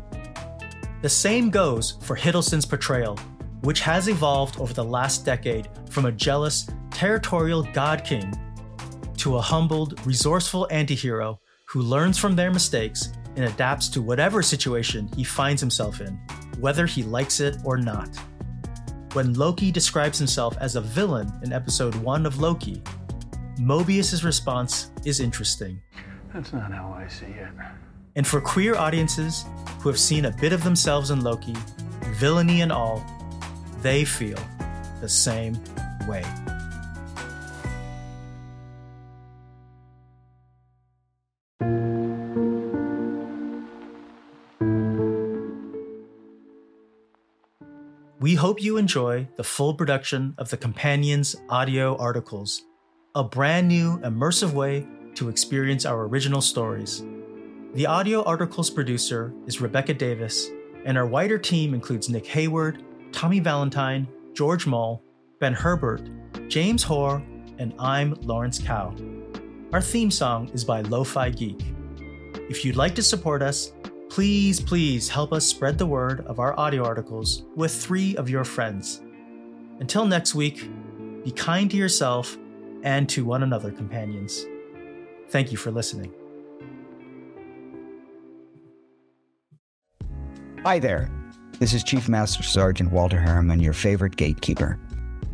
The 1.01 1.09
same 1.09 1.49
goes 1.49 1.93
for 2.03 2.15
Hiddleston's 2.15 2.67
portrayal, 2.67 3.19
which 3.63 3.81
has 3.81 4.09
evolved 4.09 4.61
over 4.61 4.75
the 4.75 4.85
last 4.85 5.25
decade 5.25 5.71
from 5.89 6.05
a 6.05 6.13
jealous, 6.13 6.69
territorial 6.91 7.63
god 7.73 8.05
king 8.05 8.31
to 9.17 9.39
a 9.39 9.41
humbled, 9.41 10.07
resourceful 10.07 10.69
antihero 10.71 11.39
who 11.65 11.81
learns 11.81 12.19
from 12.19 12.37
their 12.37 12.51
mistakes 12.51 13.15
and 13.37 13.47
adapts 13.47 13.89
to 13.89 14.03
whatever 14.03 14.43
situation 14.43 15.09
he 15.17 15.25
finds 15.25 15.63
himself 15.63 16.03
in, 16.03 16.21
whether 16.61 16.85
he 16.85 17.03
likes 17.03 17.41
it 17.41 17.57
or 17.65 17.79
not. 17.79 18.11
When 19.15 19.33
Loki 19.35 19.71
describes 19.71 20.19
himself 20.19 20.57
as 20.61 20.75
a 20.75 20.81
villain 20.81 21.33
in 21.45 21.53
episode 21.53 21.95
1 21.95 22.27
of 22.27 22.41
Loki, 22.41 22.83
Mobius's 23.61 24.25
response 24.25 24.91
is 25.05 25.21
interesting. 25.21 25.81
That's 26.33 26.53
not 26.53 26.73
how 26.73 26.93
I 26.99 27.07
see 27.07 27.27
it. 27.27 27.47
And 28.17 28.27
for 28.27 28.41
queer 28.41 28.75
audiences 28.75 29.45
who 29.79 29.89
have 29.89 30.01
seen 30.01 30.25
a 30.25 30.33
bit 30.33 30.53
of 30.53 30.65
themselves 30.65 31.13
in 31.13 31.21
Loki, 31.21 31.55
villainy 32.15 32.63
and 32.63 32.73
all, 32.73 33.07
they 33.83 34.05
feel 34.05 34.41
the 35.01 35.09
same 35.09 35.63
way. 36.09 36.25
We 48.25 48.37
hope 48.37 48.63
you 48.63 48.79
enjoy 48.79 49.29
the 49.37 49.45
full 49.45 49.75
production 49.75 50.35
of 50.39 50.49
the 50.49 50.57
Companions 50.57 51.37
audio 51.51 51.95
articles, 51.99 52.63
a 53.15 53.23
brand 53.23 53.69
new 53.69 53.99
immersive 53.99 54.55
way 54.55 54.87
to 55.17 55.29
experience 55.29 55.85
our 55.85 56.07
original 56.07 56.41
stories. 56.41 57.05
The 57.75 57.85
audio 57.85 58.23
articles 58.23 58.71
producer 58.71 59.35
is 59.47 59.61
Rebecca 59.61 59.93
Davis, 59.93 60.49
and 60.87 60.97
our 60.97 61.07
wider 61.07 61.37
team 61.37 61.75
includes 61.75 62.09
Nick 62.09 62.25
Hayward, 62.29 62.83
Tommy 63.13 63.41
Valentine, 63.41 64.09
George 64.33 64.67
Mole, 64.67 65.03
Ben 65.39 65.53
Herbert, 65.53 66.09
James 66.49 66.83
Hoare, 66.83 67.23
and 67.59 67.75
I'm 67.79 68.15
Lawrence 68.23 68.59
Kao. 68.59 68.95
Our 69.75 69.83
theme 69.83 70.11
song 70.11 70.49
is 70.55 70.65
by 70.65 70.81
Lo-Fi 70.81 71.29
Geek. 71.29 71.61
If 72.49 72.65
you'd 72.65 72.77
like 72.77 72.95
to 72.95 73.03
support 73.03 73.43
us, 73.43 73.75
Please, 74.15 74.61
please 74.61 75.09
help 75.09 75.33
us 75.33 75.45
spread 75.45 75.77
the 75.77 75.87
word 75.87 76.25
of 76.27 76.39
our 76.39 76.57
audio 76.57 76.85
articles 76.85 77.43
with 77.57 77.75
three 77.75 78.15
of 78.15 78.31
your 78.31 78.45
friends. 78.45 79.03
Until 79.81 80.07
next 80.07 80.37
week, 80.37 80.71
be 81.25 81.33
kind 81.33 81.69
to 81.73 81.77
yourself 81.77 82.39
and 82.85 83.09
to 83.09 83.25
one 83.25 83.43
another, 83.43 83.73
companions. 83.73 84.47
Thank 85.31 85.51
you 85.51 85.59
for 85.59 85.73
listening. 85.73 86.15
Hi 90.63 90.79
there. 90.79 91.11
This 91.59 91.75
is 91.75 91.83
Chief 91.83 92.09
Master 92.09 92.45
Sergeant 92.45 92.93
Walter 92.93 93.19
Harriman, 93.19 93.59
your 93.59 93.73
favorite 93.73 94.15
gatekeeper. 94.15 94.79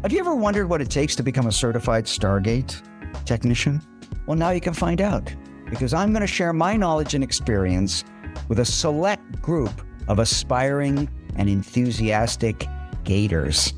Have 0.00 0.12
you 0.14 0.20
ever 0.20 0.34
wondered 0.34 0.70
what 0.70 0.80
it 0.80 0.88
takes 0.88 1.14
to 1.16 1.22
become 1.22 1.48
a 1.48 1.52
certified 1.52 2.06
Stargate 2.06 2.80
technician? 3.26 3.82
Well, 4.24 4.38
now 4.38 4.52
you 4.52 4.60
can 4.62 4.72
find 4.72 5.02
out 5.02 5.34
because 5.68 5.92
I'm 5.92 6.12
going 6.12 6.22
to 6.22 6.26
share 6.26 6.54
my 6.54 6.78
knowledge 6.78 7.12
and 7.12 7.22
experience 7.22 8.04
with 8.48 8.58
a 8.58 8.64
select 8.64 9.40
group 9.42 9.72
of 10.08 10.18
aspiring 10.18 11.08
and 11.36 11.48
enthusiastic 11.48 12.66
gators. 13.04 13.72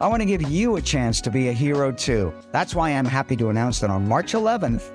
I 0.00 0.08
want 0.08 0.20
to 0.20 0.26
give 0.26 0.42
you 0.42 0.76
a 0.76 0.82
chance 0.82 1.20
to 1.22 1.30
be 1.30 1.48
a 1.48 1.52
hero 1.52 1.90
too. 1.90 2.32
That's 2.52 2.74
why 2.74 2.90
I'm 2.90 3.06
happy 3.06 3.36
to 3.36 3.48
announce 3.48 3.80
that 3.80 3.90
on 3.90 4.06
March 4.06 4.32
11th, 4.32 4.92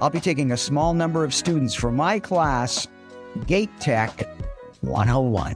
I'll 0.00 0.10
be 0.10 0.20
taking 0.20 0.52
a 0.52 0.56
small 0.56 0.94
number 0.94 1.24
of 1.24 1.34
students 1.34 1.74
from 1.74 1.96
my 1.96 2.20
class, 2.20 2.86
Gate 3.46 3.70
Tech 3.80 4.28
101. 4.82 5.54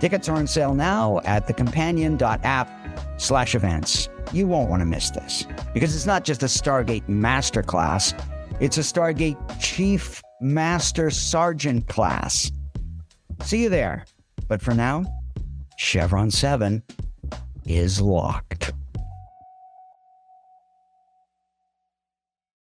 Tickets 0.00 0.28
are 0.28 0.36
on 0.36 0.46
sale 0.46 0.74
now 0.74 1.20
at 1.24 1.46
thecompanion.app 1.48 3.20
slash 3.20 3.54
events. 3.54 4.08
You 4.32 4.46
won't 4.46 4.70
want 4.70 4.80
to 4.80 4.86
miss 4.86 5.10
this 5.10 5.46
because 5.72 5.94
it's 5.94 6.06
not 6.06 6.24
just 6.24 6.42
a 6.42 6.46
Stargate 6.46 7.06
Masterclass, 7.08 8.14
it's 8.60 8.78
a 8.78 8.82
Stargate 8.82 9.38
Chief 9.60 10.22
Master 10.44 11.10
Sergeant 11.10 11.88
class. 11.88 12.52
See 13.42 13.62
you 13.62 13.70
there. 13.70 14.04
But 14.46 14.60
for 14.60 14.74
now, 14.74 15.06
Chevron 15.78 16.30
7 16.30 16.82
is 17.64 17.98
locked. 17.98 18.72